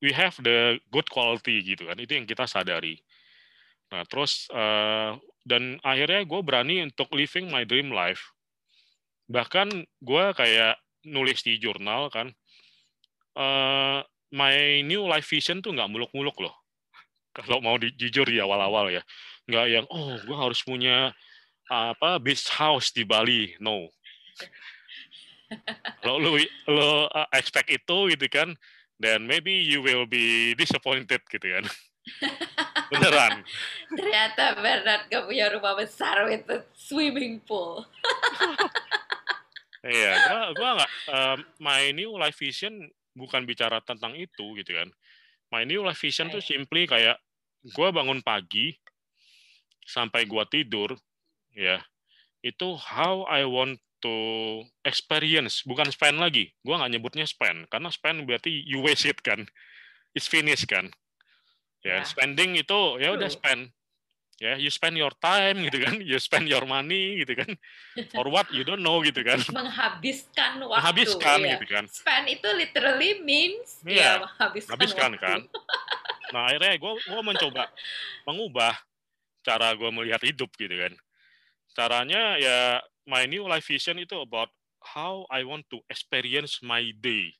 [0.00, 1.96] we have the good quality gitu kan.
[1.96, 3.00] Itu yang kita sadari.
[3.88, 5.16] Nah, terus uh,
[5.48, 8.36] dan akhirnya gue berani untuk living my dream life
[9.28, 9.68] bahkan
[10.00, 12.32] gue kayak nulis di jurnal kan
[13.36, 14.00] uh,
[14.32, 16.54] my new life vision tuh nggak muluk-muluk loh
[17.36, 19.02] kalau mau di, jujur di awal-awal ya
[19.48, 21.16] nggak yang oh gue harus punya
[21.68, 23.56] apa beach house di Bali.
[23.60, 23.88] No.
[26.04, 26.36] Lo lo
[26.68, 28.52] lo uh, expect itu gitu kan
[29.00, 31.64] then maybe you will be disappointed gitu kan.
[32.92, 33.44] Beneran.
[33.92, 37.84] Ternyata Bernard gak punya rumah besar with a swimming pool.
[39.78, 44.90] Iya, gua gua nggak um, my new life vision bukan bicara tentang itu gitu kan.
[45.54, 47.14] My new life vision tuh simply kayak
[47.78, 48.74] gua bangun pagi
[49.88, 50.92] sampai gua tidur
[51.56, 51.80] ya.
[52.44, 54.14] Itu how I want to
[54.84, 56.52] experience, bukan spend lagi.
[56.60, 59.48] Gua nggak nyebutnya spend karena spend berarti you waste it kan.
[60.12, 60.92] It's finished kan.
[61.80, 62.04] Ya, yeah.
[62.04, 63.70] spending itu ya udah spend
[64.38, 67.50] ya you spend your time gitu kan you spend your money gitu kan
[68.14, 71.50] for what you don't know gitu kan menghabiskan waktu menghabiskan ya.
[71.58, 75.40] gitu kan spend itu literally means yeah, ya menghabiskan, menghabiskan kan
[76.30, 77.66] nah akhirnya gue gue mencoba
[78.30, 78.74] mengubah
[79.48, 80.92] cara gue melihat hidup gitu kan.
[81.72, 84.52] Caranya ya my new life vision itu about
[84.84, 87.32] how I want to experience my day.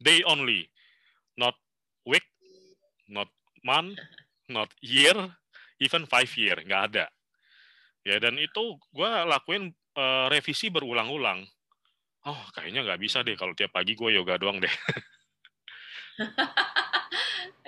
[0.00, 0.72] Day only.
[1.36, 1.52] Not
[2.08, 2.24] week
[3.12, 3.28] not
[3.60, 4.00] month
[4.48, 5.12] not year
[5.76, 6.56] even five year.
[6.64, 7.06] Nggak ada.
[8.08, 11.44] Ya dan itu gue lakuin uh, revisi berulang-ulang.
[12.24, 14.72] Oh kayaknya nggak bisa deh kalau tiap pagi gue yoga doang deh.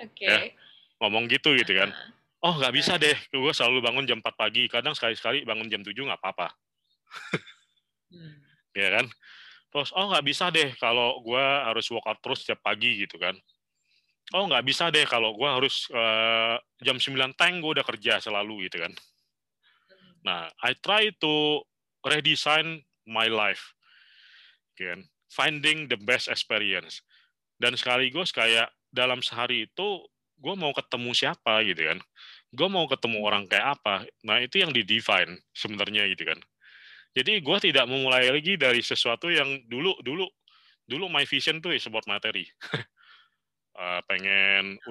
[0.01, 0.25] Okay.
[0.25, 0.37] ya,
[0.97, 1.93] ngomong gitu gitu kan
[2.41, 5.93] oh nggak bisa deh gue selalu bangun jam 4 pagi kadang sekali-sekali bangun jam 7
[5.93, 6.47] nggak apa-apa
[8.13, 8.33] hmm.
[8.75, 9.05] ya kan
[9.71, 13.37] terus oh nggak bisa deh kalau gue harus workout terus tiap pagi gitu kan
[14.31, 18.67] oh nggak bisa deh kalau gue harus uh, jam 9 tank gue udah kerja selalu
[18.67, 18.93] gitu kan.
[20.21, 21.65] Nah, I try to
[22.05, 23.73] redesign my life,
[24.77, 25.09] kan?
[25.33, 27.01] Finding the best experience.
[27.57, 30.05] Dan sekaligus kayak dalam sehari itu
[30.41, 31.99] gue mau ketemu siapa gitu kan.
[32.49, 34.03] Gue mau ketemu orang kayak apa.
[34.25, 36.39] Nah itu yang di define sebenarnya gitu kan.
[37.13, 40.25] Jadi gue tidak memulai lagi dari sesuatu yang dulu dulu
[40.89, 42.49] dulu my vision tuh is about materi.
[43.77, 44.81] uh, pengen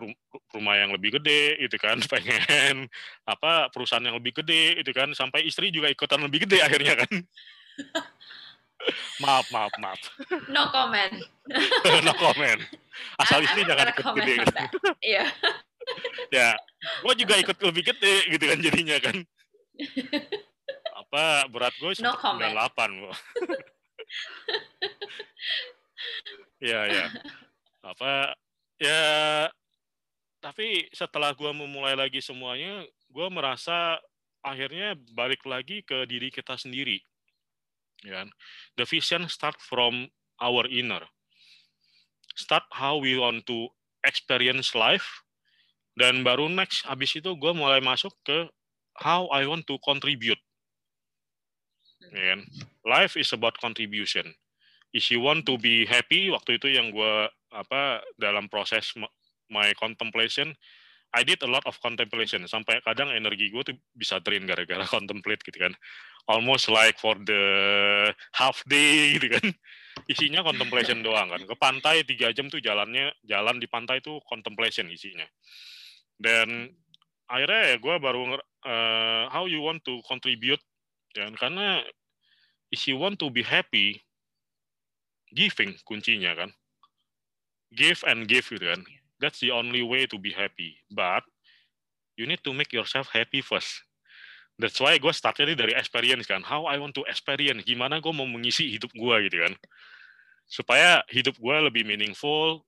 [0.54, 2.88] rumah yang lebih gede gitu kan pengen
[3.28, 7.12] apa perusahaan yang lebih gede itu kan sampai istri juga ikutan lebih gede akhirnya kan
[9.20, 10.00] maaf maaf maaf.
[10.48, 11.14] No comment.
[12.06, 12.60] No comment.
[13.20, 14.56] Asal istri jangan ikut gede gitu.
[15.04, 15.26] iya.
[16.30, 16.54] Ya
[17.02, 19.16] gue juga ikut lebih gede gitu kan jadinya kan.
[20.94, 22.90] Apa berat gue no delapan
[26.70, 27.06] ya ya.
[27.82, 28.38] Apa
[28.78, 29.02] ya
[30.40, 33.98] tapi setelah gue memulai lagi semuanya gue merasa
[34.40, 37.02] akhirnya balik lagi ke diri kita sendiri
[38.04, 38.28] ya kan?
[38.76, 40.08] the vision start from
[40.40, 41.04] our inner
[42.36, 43.68] start how we want to
[44.06, 45.24] experience life
[45.98, 48.48] dan baru next habis itu gue mulai masuk ke
[49.00, 50.40] how I want to contribute
[52.08, 52.40] ya kan?
[52.88, 54.32] life is about contribution
[54.96, 57.14] if you want to be happy waktu itu yang gue
[57.50, 58.94] apa dalam proses
[59.50, 60.54] my contemplation
[61.10, 62.46] I did a lot of contemplation.
[62.46, 65.74] Sampai kadang energi gue tuh bisa drain gara-gara contemplate gitu kan.
[66.30, 67.42] Almost like for the
[68.38, 69.46] half day gitu kan.
[70.06, 71.42] Isinya contemplation doang kan.
[71.42, 75.26] Ke pantai tiga jam tuh jalannya jalan di pantai tuh contemplation isinya.
[76.14, 76.70] Dan
[77.26, 80.62] akhirnya ya gue baru uh, how you want to contribute.
[81.10, 81.82] Dan karena
[82.70, 83.98] if you want to be happy
[85.34, 86.50] giving kuncinya kan.
[87.74, 88.82] Give and give gitu kan.
[89.20, 90.80] That's the only way to be happy.
[90.88, 91.22] But
[92.16, 93.84] you need to make yourself happy first.
[94.60, 96.44] That's why gue startnya dari experience kan.
[96.44, 97.64] How I want to experience.
[97.64, 99.54] Gimana gue mau mengisi hidup gue gitu kan.
[100.48, 102.64] Supaya hidup gue lebih meaningful.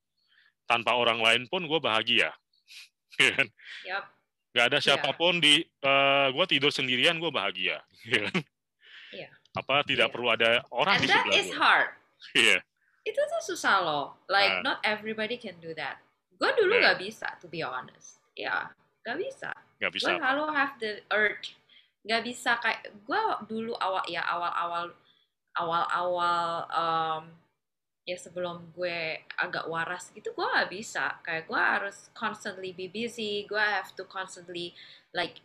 [0.68, 2.32] Tanpa orang lain pun gue bahagia.
[3.20, 3.48] Iya kan?
[3.84, 4.04] yep.
[4.56, 4.84] Gak ada iya.
[4.88, 5.44] siapa pun yeah.
[5.44, 7.84] di uh, gue tidur sendirian gue bahagia.
[8.08, 8.36] Iya kan?
[9.12, 9.32] yeah.
[9.52, 10.14] Apa tidak yeah.
[10.16, 11.32] perlu ada orang And di sebelah gue.
[11.36, 11.88] that is hard.
[12.32, 12.56] Iya.
[12.56, 12.60] Yeah
[13.02, 14.62] itu tuh susah loh like uh.
[14.62, 15.98] not everybody can do that
[16.36, 16.92] gue dulu yeah.
[16.92, 18.20] gak bisa to be honest.
[18.32, 18.62] Ya yeah,
[19.04, 19.52] gak bisa
[19.82, 20.14] gak bisa.
[20.14, 21.58] gue selalu have the urge.
[22.06, 23.20] Gak bisa kayak gue
[23.50, 24.84] dulu awal ya awal awal
[25.58, 27.22] awal awal um,
[28.06, 31.18] ya sebelum gue agak waras gitu gue gak bisa.
[31.26, 33.42] Kayak gue harus constantly be busy.
[33.50, 34.70] Gue have to constantly
[35.10, 35.42] like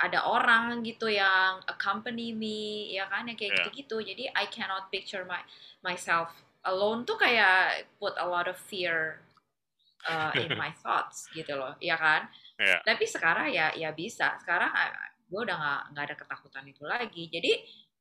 [0.00, 3.58] ada orang gitu yang accompany me ya kan ya kayak yeah.
[3.62, 3.96] gitu-gitu.
[4.02, 5.42] Jadi I cannot picture my
[5.86, 6.34] myself
[6.66, 9.22] alone tuh kayak put a lot of fear
[10.08, 12.30] uh, in my thoughts gitu loh, ya kan?
[12.56, 12.80] Yeah.
[12.86, 14.38] Tapi sekarang ya ya bisa.
[14.40, 14.72] Sekarang
[15.30, 17.52] gue udah nggak nggak ada ketakutan itu lagi jadi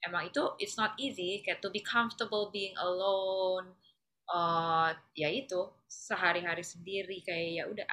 [0.09, 3.77] emang itu it's not easy kayak to be comfortable being alone
[4.33, 7.85] uh, ya itu sehari-hari sendiri kayak ya udah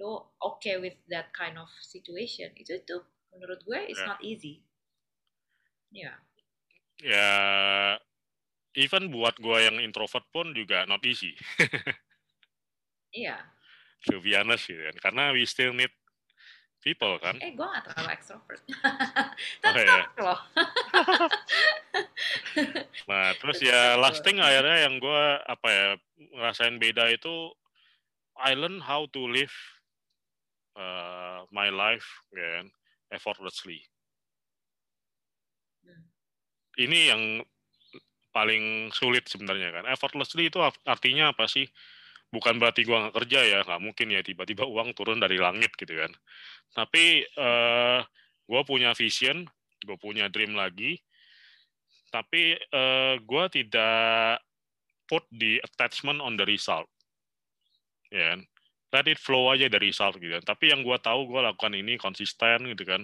[0.00, 2.96] lo oke okay with that kind of situation itu itu
[3.32, 4.10] menurut gue it's yeah.
[4.12, 4.60] not easy
[5.88, 6.16] ya yeah.
[7.00, 7.88] ya yeah,
[8.76, 11.32] even buat gue yang introvert pun juga not easy
[13.12, 13.36] iya.
[14.10, 14.96] To be honest gitu kan.
[14.98, 15.92] Karena we still need
[16.82, 17.38] people kan.
[17.38, 18.62] Eh gue gak terlalu extrovert.
[19.62, 20.04] Tetap oh, iya.
[20.18, 20.40] loh
[23.10, 25.88] nah terus ya last thing akhirnya yang gue apa ya
[26.36, 27.52] ngerasain beda itu
[28.36, 29.52] I learn how to live
[30.76, 32.72] uh, my life kan
[33.12, 33.84] effortlessly.
[35.84, 36.08] Hmm.
[36.80, 37.22] ini yang
[38.32, 39.84] paling sulit sebenarnya kan.
[39.92, 40.56] Effortlessly itu
[40.88, 41.68] artinya apa sih
[42.32, 45.92] bukan berarti gua nggak kerja ya nggak mungkin ya tiba-tiba uang turun dari langit gitu
[46.00, 46.12] kan.
[46.72, 48.00] Tapi uh,
[48.48, 49.44] gua punya vision
[49.82, 50.98] gue punya dream lagi.
[52.12, 54.40] Tapi uh, gua tidak
[55.08, 56.88] put the attachment on the result.
[58.12, 58.40] Ya kan?
[58.92, 60.44] Let it flow aja dari result gitu kan.
[60.44, 63.02] Tapi yang gua tahu gua lakukan ini konsisten gitu kan.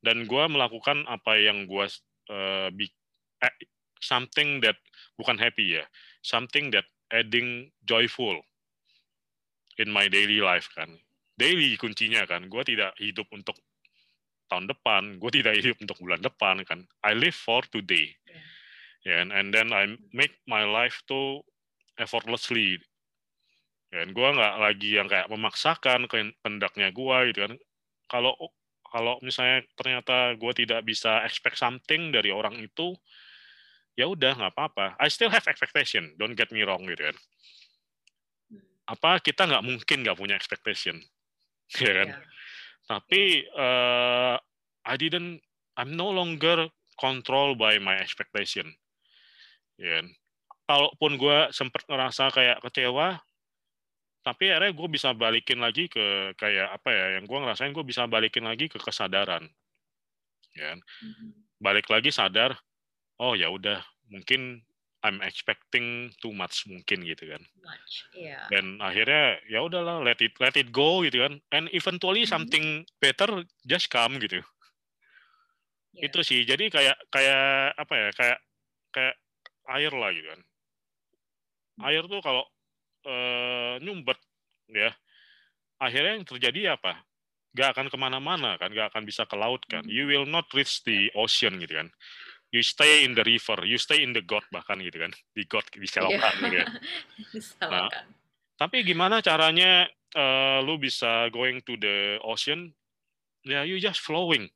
[0.00, 1.88] Dan gua melakukan apa yang gua
[2.32, 3.54] uh, eh,
[4.00, 4.80] something that
[5.20, 5.84] bukan happy ya.
[6.24, 8.40] Something that adding joyful
[9.76, 10.88] in my daily life kan.
[11.36, 12.48] Daily kuncinya kan.
[12.48, 13.56] Gue tidak hidup untuk
[14.48, 16.86] tahun depan, gue tidak hidup untuk bulan depan kan.
[17.04, 18.14] I live for today.
[18.24, 18.44] Yeah.
[19.06, 21.42] Yeah, and, and then I make my life to
[21.94, 22.82] effortlessly.
[23.86, 27.54] Dan gue nggak lagi yang kayak memaksakan kehendaknya gue gitu kan.
[28.10, 28.34] Kalau
[28.86, 32.98] kalau misalnya ternyata gue tidak bisa expect something dari orang itu,
[33.94, 34.98] ya udah nggak apa-apa.
[34.98, 37.16] I still have expectation, don't get me wrong gitu kan
[38.86, 40.98] apa kita nggak mungkin nggak punya expectation,
[41.82, 42.08] ya kan?
[42.14, 42.22] Yeah.
[42.86, 44.38] Tapi uh,
[44.86, 45.42] I didn't,
[45.74, 48.70] I'm no longer control by my expectation.
[49.76, 50.06] Ya kan?
[50.66, 53.18] Kalaupun gue sempat ngerasa kayak kecewa,
[54.26, 58.10] tapi akhirnya gue bisa balikin lagi ke kayak apa ya yang gue ngerasain gue bisa
[58.10, 59.46] balikin lagi ke kesadaran
[60.58, 60.78] ya kan?
[60.82, 61.30] mm-hmm.
[61.62, 62.58] balik lagi sadar
[63.22, 63.78] oh ya udah
[64.10, 64.66] mungkin
[65.06, 67.42] I'm expecting too much mungkin gitu kan.
[67.62, 68.42] Much, yeah.
[68.50, 71.38] Dan akhirnya ya udahlah let it let it go gitu kan.
[71.54, 72.34] And eventually mm -hmm.
[72.34, 72.66] something
[72.98, 74.42] better just come gitu.
[75.94, 76.10] Yeah.
[76.10, 76.42] Itu sih.
[76.42, 78.08] Jadi kayak kayak apa ya?
[78.18, 78.38] Kayak
[78.90, 79.14] kayak
[79.78, 80.40] air lah gitu kan.
[81.78, 81.86] Hmm.
[81.86, 82.44] Air tuh kalau
[83.06, 84.18] uh, nyumbet
[84.74, 84.90] ya,
[85.78, 87.06] akhirnya yang terjadi apa?
[87.56, 89.80] Gak akan ke mana-mana kan, gak akan bisa ke laut kan.
[89.80, 89.88] Mm.
[89.88, 91.88] You will not reach the ocean gitu kan
[92.54, 95.66] you stay in the river, you stay in the God bahkan gitu kan, di God
[95.74, 96.42] di selokan yeah.
[96.42, 96.66] gitu ya.
[97.66, 97.88] Nah,
[98.56, 99.84] tapi gimana caranya
[100.14, 102.72] uh, lu bisa going to the ocean?
[103.46, 104.50] Ya, you just flowing.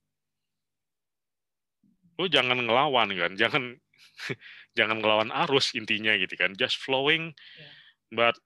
[2.18, 3.78] Lu jangan ngelawan kan, jangan
[4.78, 7.34] jangan ngelawan arus intinya gitu kan, just flowing.
[7.58, 7.72] Yeah.
[8.10, 8.36] But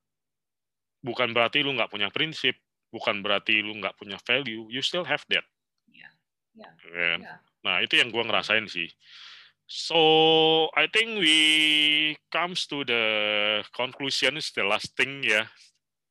[1.04, 2.56] bukan berarti lu nggak punya prinsip,
[2.88, 5.44] bukan berarti lu nggak punya value, you still have that.
[5.88, 6.12] Yeah.
[6.56, 6.72] Yeah.
[6.92, 7.38] Yeah.
[7.64, 8.92] Nah itu yang gue ngerasain sih.
[9.64, 11.38] So I think we
[12.28, 13.04] comes to the
[13.72, 15.48] conclusion is the last thing ya.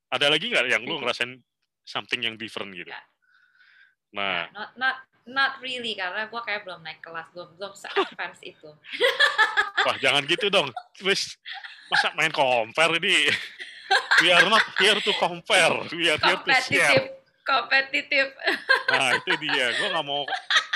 [0.10, 1.42] Ada lagi nggak yang lu ngerasain
[1.86, 2.90] something yang different gitu?
[2.90, 3.06] Yeah.
[4.14, 4.96] Nah, yeah, not not
[5.26, 8.70] not really karena gue kayak belum naik kelas, belum belum se-advance itu.
[9.86, 11.38] Wah jangan gitu dong, please.
[11.90, 13.30] Masa main compare ini?
[14.22, 17.06] We are not here to compare, we are here to share.
[17.44, 18.32] Kompetitif.
[18.88, 20.24] Nah itu dia, gue nggak mau.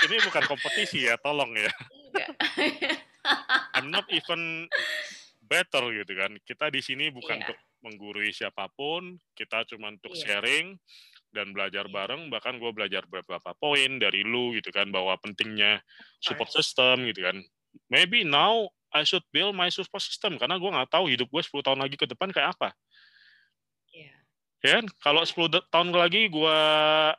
[0.04, 1.72] Ini bukan kompetisi ya, tolong ya.
[3.76, 4.66] I'm not even
[5.48, 6.36] better gitu kan.
[6.44, 7.42] Kita di sini bukan yeah.
[7.48, 10.22] untuk menggurui siapa pun, kita cuma untuk yeah.
[10.38, 10.66] sharing
[11.32, 11.94] dan belajar yeah.
[11.94, 12.22] bareng.
[12.28, 15.80] Bahkan gue belajar beberapa poin dari lu gitu kan, bahwa pentingnya
[16.20, 17.40] support system gitu kan.
[17.88, 21.64] Maybe now I should build my support system karena gue nggak tahu hidup gue 10
[21.64, 22.72] tahun lagi ke depan kayak apa.
[23.92, 24.16] Yeah.
[24.64, 24.84] Ya kan?
[25.00, 26.58] Kalau 10 tahun lagi gue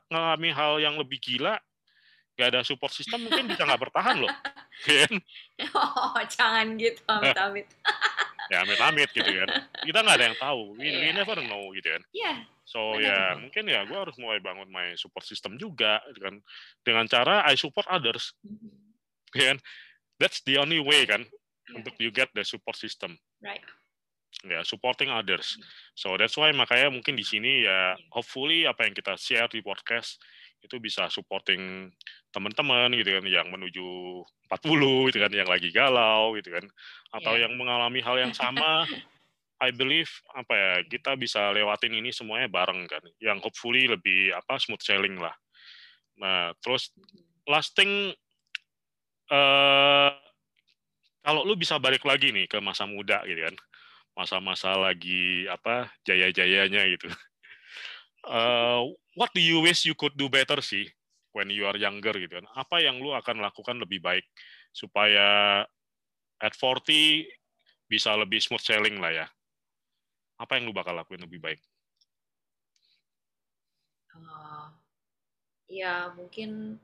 [0.10, 1.62] ngalami hal yang lebih gila,
[2.40, 4.32] gak ada support system mungkin bisa nggak bertahan loh.
[4.88, 5.12] Kan?
[5.76, 7.68] oh, jangan gitu, amit-amit.
[8.52, 9.50] ya amit-amit gitu kan.
[9.84, 10.62] Kita nggak ada yang tahu.
[10.80, 11.48] We, yeah, we never yeah.
[11.52, 12.04] know gitu kan.
[12.16, 12.24] Iya.
[12.24, 16.24] Yeah, so ya yeah, mungkin ya gue harus mulai bangun my support system juga gitu
[16.24, 16.36] kan.
[16.88, 18.32] Dengan cara I support others.
[18.48, 18.72] Mm-hmm.
[19.36, 19.58] Kan?
[20.16, 21.76] That's the only way kan yeah.
[21.76, 23.20] untuk you get the support system.
[23.44, 23.62] Right.
[24.48, 25.60] Ya, yeah, supporting others.
[26.00, 30.16] So that's why makanya mungkin di sini ya hopefully apa yang kita share di podcast
[30.60, 31.91] itu bisa supporting
[32.30, 33.88] teman-teman gitu kan yang menuju
[34.51, 36.66] 40 gitu kan yang lagi galau gitu kan
[37.16, 37.47] atau yeah.
[37.47, 38.84] yang mengalami hal yang sama
[39.66, 44.60] I believe apa ya kita bisa lewatin ini semuanya bareng kan yang hopefully lebih apa
[44.60, 45.36] smooth sailing lah
[46.20, 46.91] nah terus
[47.47, 48.12] last thing
[49.32, 50.12] uh,
[51.24, 53.55] kalau lu bisa balik lagi nih ke masa muda gitu kan
[54.18, 57.07] masa-masa lagi apa jaya-jayanya gitu
[58.28, 58.84] uh,
[59.16, 60.88] what do you wish you could do better sih
[61.32, 62.48] when you are younger gitu kan?
[62.58, 64.26] Apa yang lu akan lakukan lebih baik
[64.74, 65.64] supaya
[66.40, 67.28] at 40
[67.90, 69.28] bisa lebih smooth sailing lah ya?
[70.40, 71.60] Apa yang lu bakal lakuin lebih baik?
[74.16, 74.68] Uh,
[75.72, 76.82] ya mungkin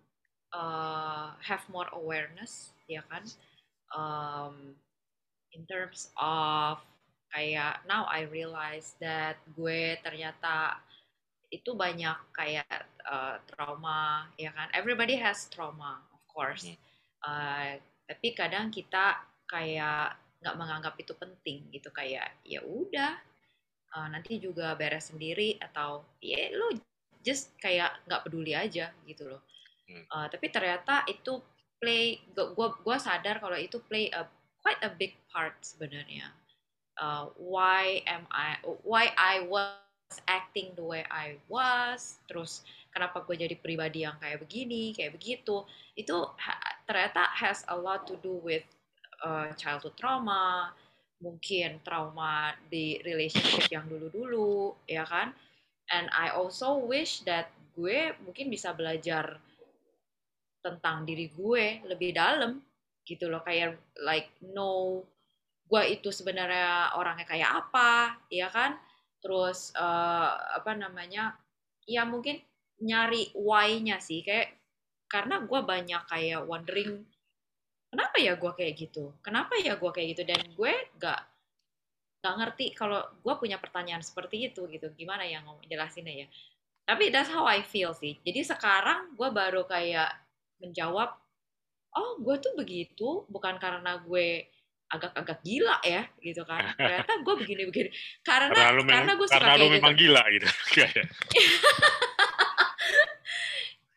[0.56, 3.24] uh, have more awareness ya kan?
[3.96, 4.76] Um,
[5.56, 6.84] in terms of
[7.32, 10.80] kayak now I realize that gue ternyata
[11.52, 14.70] itu banyak kayak uh, trauma ya kan?
[14.74, 16.66] Everybody has trauma of course.
[16.66, 17.26] Mm -hmm.
[17.26, 17.72] uh,
[18.06, 19.18] tapi kadang kita
[19.50, 20.14] kayak
[20.46, 23.18] nggak menganggap itu penting gitu kayak ya udah
[23.98, 26.70] uh, nanti juga beres sendiri atau ya lo
[27.26, 29.42] just kayak nggak peduli aja gitu loh.
[29.86, 31.42] Uh, tapi ternyata itu
[31.78, 34.26] play gue gue sadar kalau itu play a
[34.62, 36.30] quite a big part sebenarnya.
[36.98, 39.85] Uh, why am I why I was
[40.30, 42.62] acting the way I was terus
[42.94, 45.66] kenapa gue jadi pribadi yang kayak begini kayak begitu.
[45.98, 46.32] Itu
[46.88, 48.64] ternyata has a lot to do with
[49.26, 50.72] uh, childhood trauma
[51.20, 55.36] mungkin trauma di relationship yang dulu-dulu ya kan?
[55.92, 59.38] And I also wish that gue mungkin bisa belajar
[60.64, 62.62] tentang diri gue lebih dalam
[63.06, 63.44] gitu loh.
[63.44, 65.02] Kayak like no
[65.66, 68.78] gue itu sebenarnya orangnya kayak apa ya kan
[69.26, 71.34] terus uh, apa namanya
[71.90, 72.38] ya mungkin
[72.78, 74.22] nyari why-nya sih.
[74.22, 74.54] Kayak
[75.10, 77.02] karena gue banyak kayak wondering
[77.90, 79.10] kenapa ya gue kayak gitu?
[79.26, 80.24] Kenapa ya gue kayak gitu?
[80.30, 81.22] Dan gue gak
[82.22, 84.94] gak ngerti kalau gue punya pertanyaan seperti itu gitu.
[84.94, 86.28] Gimana ya ngomong jelasinnya ya?
[86.86, 88.22] Tapi that's how I feel sih.
[88.22, 90.14] Jadi sekarang gue baru kayak
[90.62, 91.18] menjawab
[91.96, 94.46] oh gue tuh begitu bukan karena gue
[94.90, 96.72] agak-agak gila ya gitu kan.
[96.80, 97.90] Ternyata gue begini-begini.
[98.22, 100.02] Karena karena, karena gue suka karena kayak memang gitu.
[100.06, 100.48] gila gitu.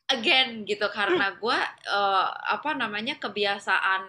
[0.15, 0.87] Again gitu.
[0.89, 1.59] Karena gue
[1.93, 4.03] uh, apa namanya kebiasaan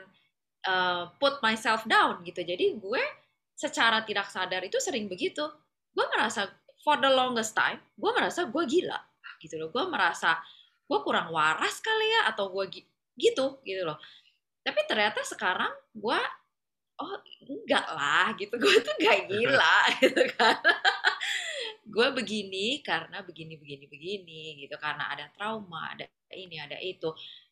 [0.67, 2.39] uh, put myself down gitu.
[2.41, 3.03] Jadi gue
[3.59, 5.43] secara tidak sadar itu sering begitu.
[5.91, 6.47] Gue merasa
[6.79, 8.99] for the longest time gue merasa gue gila
[9.43, 9.69] gitu loh.
[9.69, 10.39] Gue merasa
[10.89, 12.65] gue kurang waras kali ya atau gue
[13.19, 13.99] gitu gitu loh.
[14.63, 16.19] Tapi ternyata sekarang gue
[16.99, 17.15] oh
[17.47, 18.55] enggak lah gitu.
[18.61, 20.59] Gue tuh gak gila gitu kan.
[21.89, 24.75] Gue begini karena begini begini begini gitu.
[24.77, 27.09] Karena ada trauma ada ini ada itu.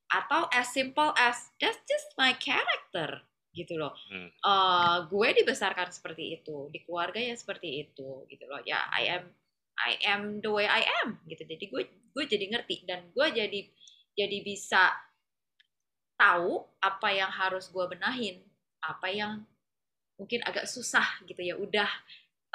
[0.08, 3.24] Atau as simple as that's just my character
[3.58, 3.98] gitu loh.
[4.14, 4.30] Hmm.
[4.45, 8.62] uh, gue dibesarkan seperti itu di keluarga ya seperti itu gitu loh.
[8.62, 9.26] Ya I am
[9.78, 11.41] I am the way I am gitu.
[11.41, 13.62] Jadi gue gue jadi ngerti dan gue jadi
[14.18, 14.93] jadi bisa
[16.18, 18.41] tahu apa yang harus gue benahin
[18.84, 19.44] apa yang
[20.18, 21.90] mungkin agak susah gitu ya udah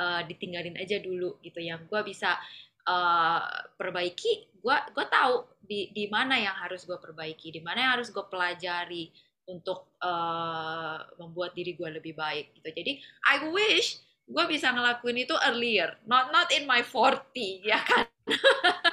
[0.03, 1.63] uh, ditinggalin aja dulu gitu.
[1.63, 2.39] Yang gue bisa
[2.87, 3.43] uh,
[3.79, 8.15] perbaiki gue gue tahu di di mana yang harus gue perbaiki di mana yang harus
[8.15, 9.11] gue pelajari
[9.51, 12.69] untuk uh, membuat diri gue lebih baik gitu.
[12.71, 12.93] Jadi
[13.27, 17.27] I wish gue bisa ngelakuin itu earlier not not in my 40
[17.71, 18.07] ya kan?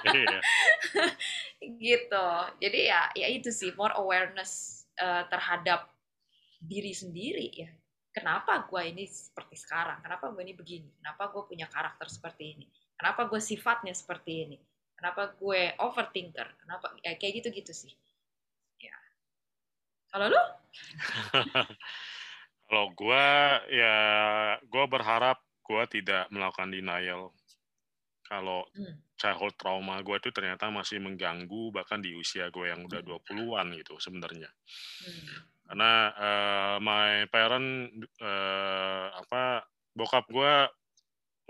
[0.09, 0.39] Iya.
[1.85, 2.27] gitu.
[2.65, 5.85] Jadi ya ya itu sih more awareness uh, terhadap
[6.59, 7.71] diri sendiri ya.
[8.09, 10.03] Kenapa gue ini seperti sekarang?
[10.03, 10.89] Kenapa gue ini begini?
[10.99, 12.65] Kenapa gue punya karakter seperti ini?
[12.99, 14.57] Kenapa gue sifatnya seperti ini?
[14.99, 16.59] Kenapa gue overthinker?
[16.59, 17.93] Kenapa ya kayak gitu gitu sih.
[18.83, 18.97] Ya.
[20.11, 20.43] Kalau lu?
[22.67, 23.25] Kalau gue
[23.71, 23.95] ya
[24.59, 27.31] gue berharap gue tidak melakukan denial.
[28.25, 29.15] Kalau hmm.
[29.15, 33.95] childhood trauma gue itu ternyata masih mengganggu bahkan di usia gue yang udah 20-an gitu
[34.01, 34.49] sebenarnya.
[35.05, 40.53] Hmm karena uh, my parent uh, apa bokap gue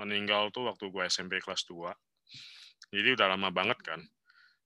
[0.03, 1.87] meninggal tuh waktu gue SMP kelas 2
[2.89, 4.01] jadi udah lama banget kan.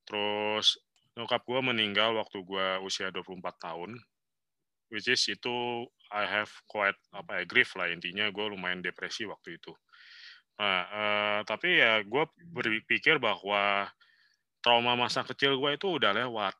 [0.08, 0.80] Terus
[1.14, 4.00] bokap gue meninggal waktu gue usia 24 tahun
[4.90, 8.30] which is itu I have quite apa ya grief lah intinya.
[8.32, 9.74] Gue lumayan depresi waktu itu.
[10.60, 12.24] Nah uh, tapi ya gue
[12.54, 13.90] berpikir bahwa
[14.64, 16.56] trauma masa kecil gue itu udah lewat?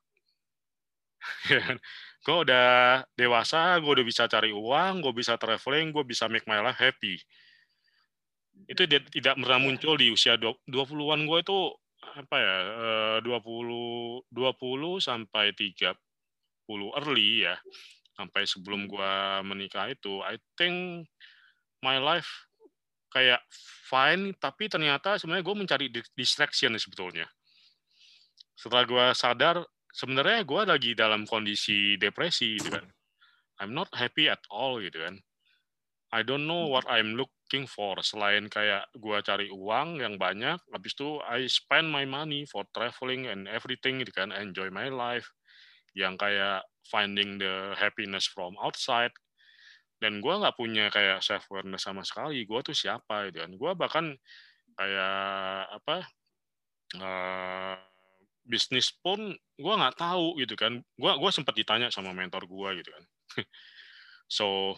[2.24, 6.60] gue udah dewasa, gue udah bisa cari uang, gue bisa traveling, gue bisa make my
[6.64, 7.20] life happy.
[8.64, 9.64] Itu tidak pernah iya.
[9.64, 11.58] muncul di usia 20-an gue itu
[12.14, 12.56] apa ya,
[13.20, 15.92] 20 eh, 20 sampai 30
[16.96, 17.56] early ya.
[18.14, 18.90] Sampai sebelum hmm.
[18.94, 19.12] gue
[19.44, 21.04] menikah itu, I think
[21.84, 22.48] my life
[23.12, 23.42] kayak
[23.86, 25.86] fine, tapi ternyata sebenarnya gue mencari
[26.18, 27.28] distraction sebetulnya.
[28.58, 29.56] Setelah gue sadar,
[29.94, 32.86] sebenarnya gue lagi dalam kondisi depresi gitu kan.
[33.62, 35.22] I'm not happy at all gitu kan.
[36.10, 37.98] I don't know what I'm looking for.
[38.02, 43.30] Selain kayak gue cari uang yang banyak habis itu I spend my money for traveling
[43.30, 44.34] and everything gitu kan.
[44.34, 45.30] Enjoy my life.
[45.94, 49.14] Yang kayak finding the happiness from outside.
[50.02, 52.42] Dan gue nggak punya kayak self awareness sama sekali.
[52.46, 53.50] Gue tuh siapa gitu kan.
[53.54, 54.06] Gue bahkan
[54.74, 55.96] kayak apa
[56.98, 57.78] uh,
[58.44, 60.78] bisnis pun gue nggak tahu gitu kan.
[61.00, 63.04] Gue gua sempat ditanya sama mentor gue gitu kan.
[64.24, 64.72] So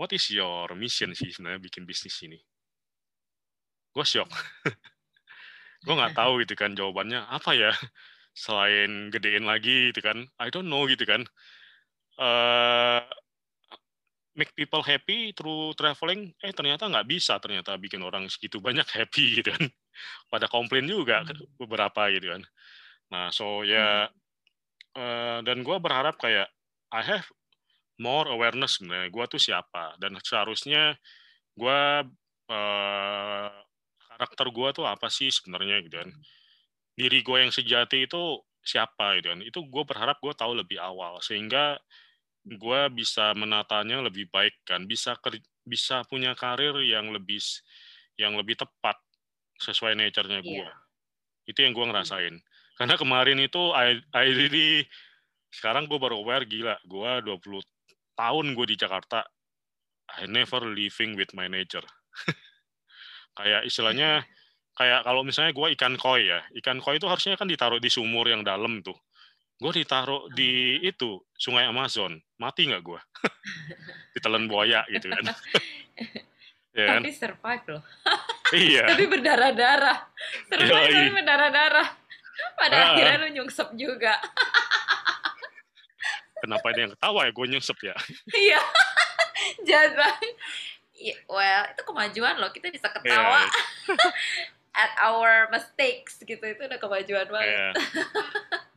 [0.00, 2.40] what is your mission sih sebenarnya bikin bisnis ini?
[3.92, 4.32] Gue shock.
[5.84, 7.20] Gue nggak tahu gitu kan jawabannya.
[7.28, 7.68] Apa ya?
[8.32, 10.24] Selain gedein lagi gitu kan.
[10.40, 11.28] I don't know gitu kan.
[12.16, 13.04] Uh,
[14.32, 16.32] make people happy through traveling.
[16.40, 19.68] Eh ternyata nggak bisa ternyata bikin orang segitu banyak happy gitu kan
[20.30, 21.60] pada komplain juga hmm.
[21.60, 22.42] beberapa gitu kan.
[23.12, 24.10] Nah so ya
[24.96, 26.48] uh, dan gue berharap kayak
[26.90, 27.26] I have
[28.00, 29.96] more awareness sebenarnya gue tuh siapa.
[30.00, 30.96] Dan seharusnya
[31.56, 31.80] gue
[32.52, 33.48] uh,
[34.16, 36.10] karakter gue tuh apa sih sebenarnya gitu kan.
[36.96, 39.40] Diri gue yang sejati itu siapa gitu kan.
[39.44, 41.76] Itu gue berharap gue tahu lebih awal sehingga
[42.46, 44.84] gue bisa menatanya lebih baik kan.
[44.84, 45.16] Bisa
[45.66, 47.42] bisa punya karir yang lebih
[48.16, 48.96] yang lebih tepat
[49.60, 50.74] sesuai nature-nya gue yeah.
[51.48, 51.92] itu yang gue hmm.
[51.92, 52.34] ngerasain.
[52.76, 54.84] Karena kemarin itu I, I really
[55.48, 57.64] sekarang gue baru aware gila gue 20
[58.16, 59.24] tahun gue di Jakarta
[60.20, 61.84] I never living with my nature.
[63.38, 64.24] Kayak istilahnya
[64.76, 68.28] kayak kalau misalnya gue ikan koi ya ikan koi itu harusnya kan ditaruh di sumur
[68.28, 68.96] yang dalam tuh.
[69.56, 72.20] Gue ditaruh di itu sungai Amazon.
[72.36, 73.00] Mati nggak gue
[74.16, 75.32] ditelan buaya gitu kan
[76.76, 77.00] ya kan?
[77.00, 77.84] tapi survive loh.
[78.54, 78.86] Iya.
[78.86, 79.98] Tapi berdarah-darah.
[80.46, 81.88] Survive tapi berdarah-darah.
[82.54, 84.14] Pada uh, akhirnya lu nyungsep juga.
[86.46, 87.30] Kenapa ada yang ketawa ya?
[87.34, 87.96] Gue nyungsep ya?
[88.46, 88.62] Iya.
[89.66, 90.14] Jangan
[91.26, 92.54] well itu kemajuan loh.
[92.54, 94.78] Kita bisa ketawa yeah.
[94.86, 96.38] at our mistakes gitu.
[96.38, 97.50] Itu udah kemajuan banget.
[97.50, 97.72] Yeah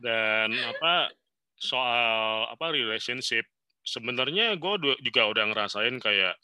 [0.00, 1.12] dan apa
[1.60, 3.46] soal apa relationship.
[3.84, 6.36] Sebenarnya gue juga udah ngerasain kayak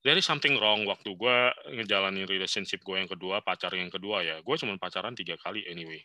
[0.00, 1.36] dari something wrong waktu gue
[1.76, 4.40] ngejalanin relationship gue yang kedua pacar yang kedua ya.
[4.40, 6.00] Gue cuma pacaran tiga kali anyway.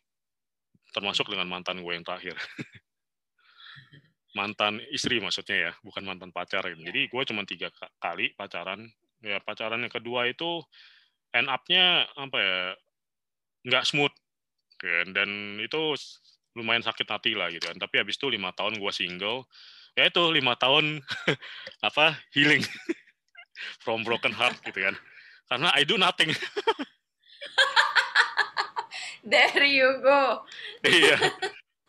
[0.91, 2.35] Termasuk dengan mantan gue yang terakhir.
[4.37, 6.67] Mantan istri maksudnya ya bukan mantan pacar.
[6.67, 6.83] Gitu.
[6.83, 7.71] jadi gue cuma tiga
[8.03, 8.83] kali pacaran.
[9.23, 10.59] Ya pacaran yang kedua itu
[11.31, 12.59] end up-nya apa ya
[13.63, 14.11] nggak smooth
[14.75, 15.15] kan.
[15.15, 15.95] Dan itu
[16.51, 17.79] lumayan sakit hati lah gitu kan.
[17.79, 19.47] Tapi habis itu lima tahun gue single,
[19.95, 20.99] ya itu lima tahun
[21.87, 22.59] apa healing
[23.83, 24.95] from broken heart gitu kan.
[25.49, 26.33] Karena I do nothing.
[29.25, 30.45] There you go.
[30.85, 31.17] iya.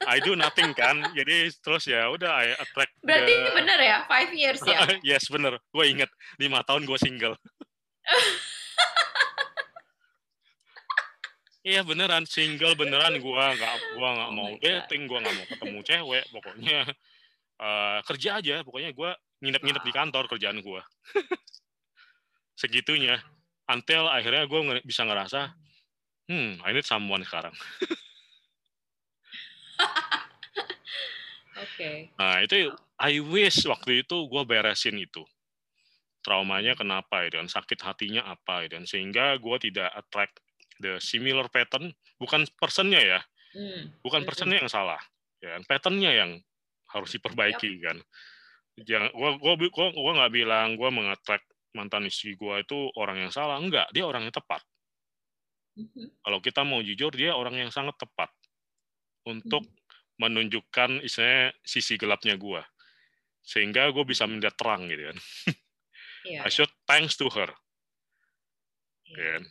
[0.09, 2.97] I do nothing kan, jadi terus ya udah I attract.
[3.05, 3.41] Berarti the...
[3.45, 4.89] ini bener ya, five years ya?
[5.05, 6.09] yes bener, gue inget
[6.41, 7.37] lima tahun gue single.
[11.67, 15.79] Iya beneran single beneran gua nggak gua nggak oh mau dating, gua nggak mau ketemu
[15.83, 16.81] cewek, pokoknya
[17.59, 20.83] uh, kerja aja, pokoknya gua nginep-nginep di kantor kerjaan gua.
[22.61, 23.21] Segitunya.
[23.67, 25.51] Until akhirnya gua bisa ngerasa,
[26.31, 27.53] hmm, I need someone sekarang.
[31.57, 31.73] Oke.
[31.77, 31.97] Okay.
[32.15, 35.25] Nah itu I wish waktu itu gue beresin itu
[36.25, 40.43] traumanya kenapa ya dan sakit hatinya apa ya dan sehingga gue tidak attract
[40.83, 43.21] the similar pattern bukan personnya ya
[43.55, 44.03] hmm.
[44.03, 44.99] bukan personnya yang salah
[45.39, 45.63] ya kan?
[45.71, 46.31] patternnya yang
[46.91, 47.83] harus diperbaiki yep.
[47.85, 47.97] kan
[48.85, 53.33] jangan gua gua gua gua nggak bilang gua mengattract mantan istri gua itu orang yang
[53.33, 54.61] salah enggak dia orang yang tepat
[55.81, 56.21] mm-hmm.
[56.21, 58.29] kalau kita mau jujur dia orang yang sangat tepat
[59.25, 60.21] untuk mm-hmm.
[60.21, 62.65] menunjukkan istilahnya sisi gelapnya gua
[63.47, 65.19] sehingga gue bisa melihat terang gitu kan
[66.27, 66.43] yeah.
[66.43, 67.47] I should thanks to her
[69.15, 69.39] yeah.
[69.39, 69.43] kan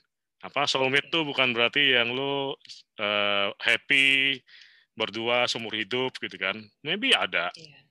[0.51, 2.53] apa soulmate tuh bukan berarti yang lu
[2.99, 4.37] uh, happy
[4.93, 7.84] berdua seumur hidup gitu kan maybe ada yeah.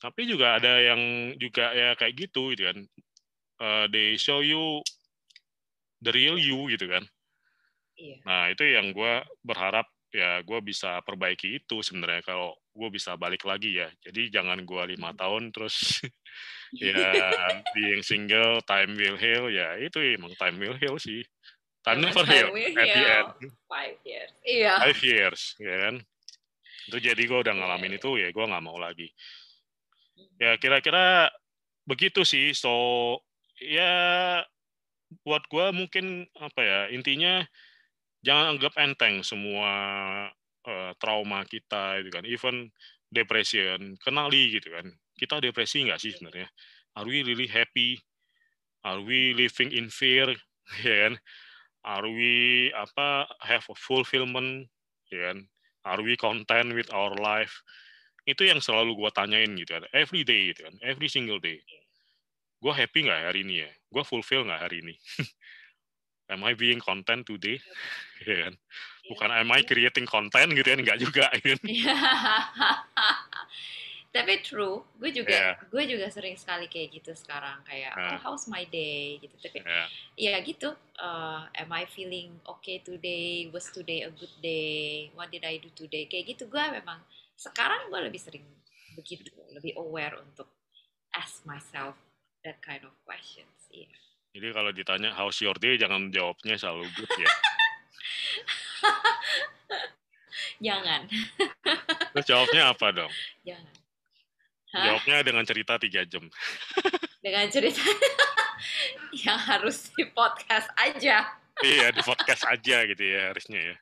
[0.00, 2.78] Tapi juga ada yang juga ya kayak gitu gitu kan
[3.60, 4.80] uh, they show you
[6.00, 7.04] the real you gitu kan
[8.00, 8.18] yeah.
[8.24, 13.46] nah itu yang gue berharap ya gue bisa perbaiki itu sebenarnya kalau gue bisa balik
[13.46, 16.02] lagi ya jadi jangan gue lima tahun terus
[16.74, 17.30] ya
[17.76, 21.22] being single time will heal ya itu emang time will heal sih
[21.80, 23.28] Time never heal at the end.
[23.64, 24.32] Five years.
[24.44, 24.72] Iya.
[24.84, 25.94] Five years, ya kan.
[26.92, 28.00] Itu jadi gue udah ngalamin yeah.
[28.00, 29.08] itu ya gue nggak mau lagi.
[30.40, 31.28] Ya kira-kira
[31.84, 32.52] begitu sih.
[32.56, 32.72] So
[33.60, 34.40] ya
[35.26, 37.42] buat gue mungkin apa ya intinya
[38.24, 39.72] jangan anggap enteng semua
[40.64, 42.24] uh, trauma kita itu kan.
[42.24, 42.56] Even
[43.10, 44.86] depression kenali gitu kan.
[45.18, 46.48] Kita depresi nggak sih sebenarnya?
[46.96, 48.00] Are we really happy?
[48.86, 50.30] Are we living in fear?
[50.86, 51.14] Ya kan?
[51.82, 54.70] Are we apa have a fulfillment?
[55.10, 55.50] Ya kan?
[55.82, 57.58] Are we content with our life
[58.30, 59.84] itu yang selalu gue tanyain gitu kan.
[59.90, 60.74] Every day gitu kan.
[60.80, 61.58] Every single day.
[62.60, 63.70] Gue happy nggak hari ini ya?
[63.88, 64.94] Gue fulfill nggak hari ini?
[66.30, 67.58] Am I being content today?
[68.28, 68.54] Ya kan?
[69.08, 70.80] Bukan am I creating content gitu kan?
[70.84, 71.58] Nggak juga kan?
[74.10, 75.54] Tapi true gue juga yeah.
[75.72, 77.64] gue juga sering sekali kayak gitu sekarang.
[77.64, 79.16] Kayak oh how's my day?
[79.24, 79.34] gitu.
[79.40, 79.88] Tapi yeah.
[80.20, 83.48] ya gitu uh, am I feeling okay today?
[83.56, 85.08] Was today a good day?
[85.16, 86.04] What did I do today?
[86.12, 87.00] Kayak gitu gue memang
[87.40, 88.44] sekarang gue lebih sering
[88.92, 90.52] begitu lebih aware untuk
[91.16, 91.96] ask myself
[92.44, 93.88] that kind of questions yeah.
[94.36, 97.28] jadi kalau ditanya how's your day jangan jawabnya selalu good ya
[100.68, 101.08] jangan
[102.12, 103.72] terus jawabnya apa dong jangan
[104.70, 104.86] Hah?
[104.86, 106.30] Jawabnya dengan cerita tiga jam.
[107.26, 107.82] dengan cerita
[109.18, 111.26] yang harus di podcast aja.
[111.66, 113.76] iya, di podcast aja gitu ya harusnya ya.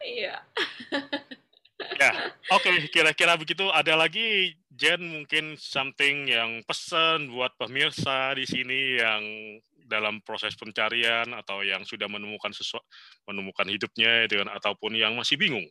[0.00, 0.34] iya.
[2.00, 2.10] Ya,
[2.52, 3.68] oke, okay, kira-kira begitu.
[3.72, 9.22] Ada lagi Jen mungkin something yang pesan buat pemirsa di sini yang
[9.90, 12.86] dalam proses pencarian atau yang sudah menemukan sesuatu
[13.26, 15.66] menemukan hidupnya dengan ataupun yang masih bingung.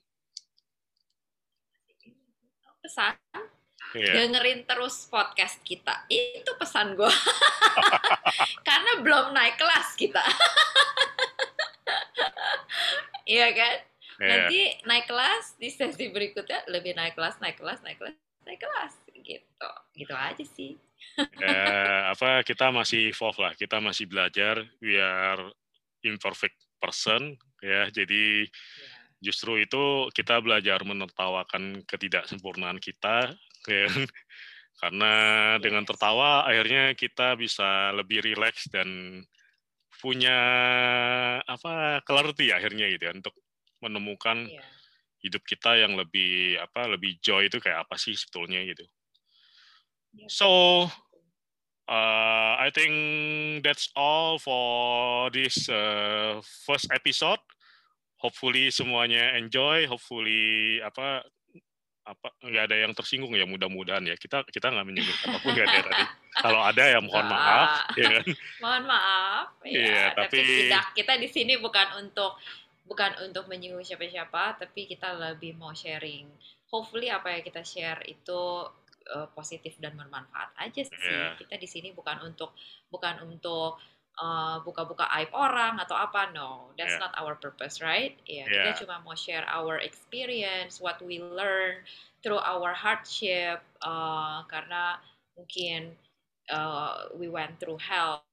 [2.84, 3.16] Pesan
[3.96, 4.14] yeah.
[4.26, 6.06] dengerin terus podcast kita.
[6.12, 7.10] Itu pesan gue.
[8.68, 10.22] Karena belum naik kelas kita.
[13.30, 13.78] Iya kan?
[14.20, 14.52] Yeah.
[14.52, 18.94] Nanti naik kelas di sesi berikutnya lebih naik kelas, naik kelas, naik kelas, naik kelas
[19.16, 19.70] gitu.
[19.96, 20.76] Gitu aja sih.
[21.40, 25.40] ya, apa kita masih evolve lah, kita masih belajar biar
[26.04, 27.88] imperfect person ya.
[27.88, 29.24] Jadi yeah.
[29.24, 33.32] justru itu kita belajar menertawakan ketidaksempurnaan kita
[33.68, 33.88] ya
[34.80, 35.14] karena
[35.60, 39.20] dengan tertawa akhirnya kita bisa lebih rileks dan
[40.00, 40.40] punya
[41.44, 43.36] apa clarity akhirnya gitu ya untuk
[43.80, 44.66] menemukan yeah.
[45.24, 48.86] hidup kita yang lebih apa lebih joy itu kayak apa sih sebetulnya gitu.
[50.16, 50.30] Yeah.
[50.32, 50.50] So
[51.90, 52.94] uh, I think
[53.66, 57.42] that's all for this uh, first episode.
[58.20, 59.88] Hopefully semuanya enjoy.
[59.88, 61.24] Hopefully apa
[62.10, 65.68] apa nggak ada yang tersinggung ya mudah-mudahan ya kita kita nggak menyinggung apa pun nggak
[65.70, 66.04] ada tadi
[66.42, 68.26] kalau ada ya mohon nah, maaf ya kan
[68.66, 72.42] mohon maaf ya, ya tapi, tapi tidak kita di sini bukan untuk
[72.90, 76.26] bukan untuk menyinggung siapa-siapa tapi kita lebih mau sharing.
[76.74, 78.66] Hopefully apa yang kita share itu
[79.14, 80.98] uh, positif dan bermanfaat aja sih.
[80.98, 81.38] Yeah.
[81.38, 82.58] kita di sini bukan untuk
[82.90, 83.78] bukan untuk
[84.18, 86.34] uh, buka-buka aib orang atau apa.
[86.34, 87.04] No that's yeah.
[87.06, 88.18] not our purpose right?
[88.26, 91.86] Yeah, yeah kita cuma mau share our experience what we learn
[92.26, 94.98] through our hardship uh, karena
[95.38, 95.94] mungkin
[96.50, 98.26] uh, we went through hell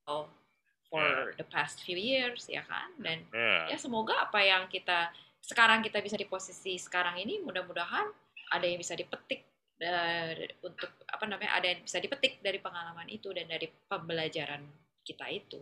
[0.96, 1.36] for yeah.
[1.36, 3.68] the past few years ya kan dan yeah.
[3.68, 5.12] ya semoga apa yang kita
[5.44, 8.08] sekarang kita bisa di posisi sekarang ini mudah-mudahan
[8.56, 9.44] ada yang bisa dipetik
[9.76, 14.64] dari, untuk apa namanya ada yang bisa dipetik dari pengalaman itu dan dari pembelajaran
[15.04, 15.60] kita itu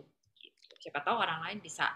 [0.78, 1.90] siapa tahu orang lain bisa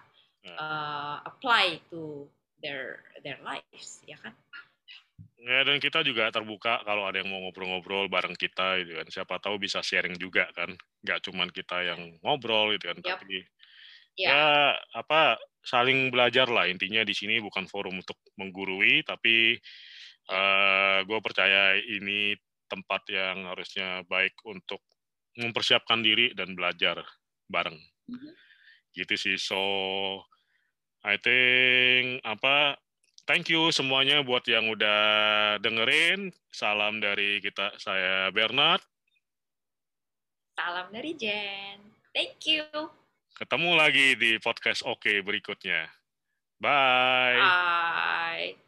[0.58, 2.26] uh, apply to
[2.58, 4.34] their their lives ya kan
[5.38, 9.06] Ya dan kita juga terbuka kalau ada yang mau ngobrol-ngobrol bareng kita gitu kan.
[9.06, 10.74] Siapa tahu bisa sharing juga kan.
[11.06, 13.22] Nggak cuma kita yang ngobrol gitu kan, yep.
[13.22, 13.46] tapi
[14.18, 14.34] yeah.
[14.34, 14.42] ya
[14.98, 19.54] apa saling belajar lah intinya di sini bukan forum untuk menggurui tapi
[20.32, 22.34] uh, gue percaya ini
[22.66, 24.82] tempat yang harusnya baik untuk
[25.38, 26.98] mempersiapkan diri dan belajar
[27.46, 27.78] bareng.
[28.10, 28.34] Mm -hmm
[28.98, 29.62] gitu sih so
[31.06, 32.74] I think apa
[33.28, 35.00] thank you semuanya buat yang udah
[35.60, 36.32] dengerin.
[36.48, 38.80] Salam dari kita saya Bernard.
[40.56, 41.78] Salam dari Jen.
[42.16, 42.64] Thank you.
[43.36, 45.86] Ketemu lagi di podcast oke berikutnya.
[46.58, 47.38] Bye.
[47.38, 48.67] Bye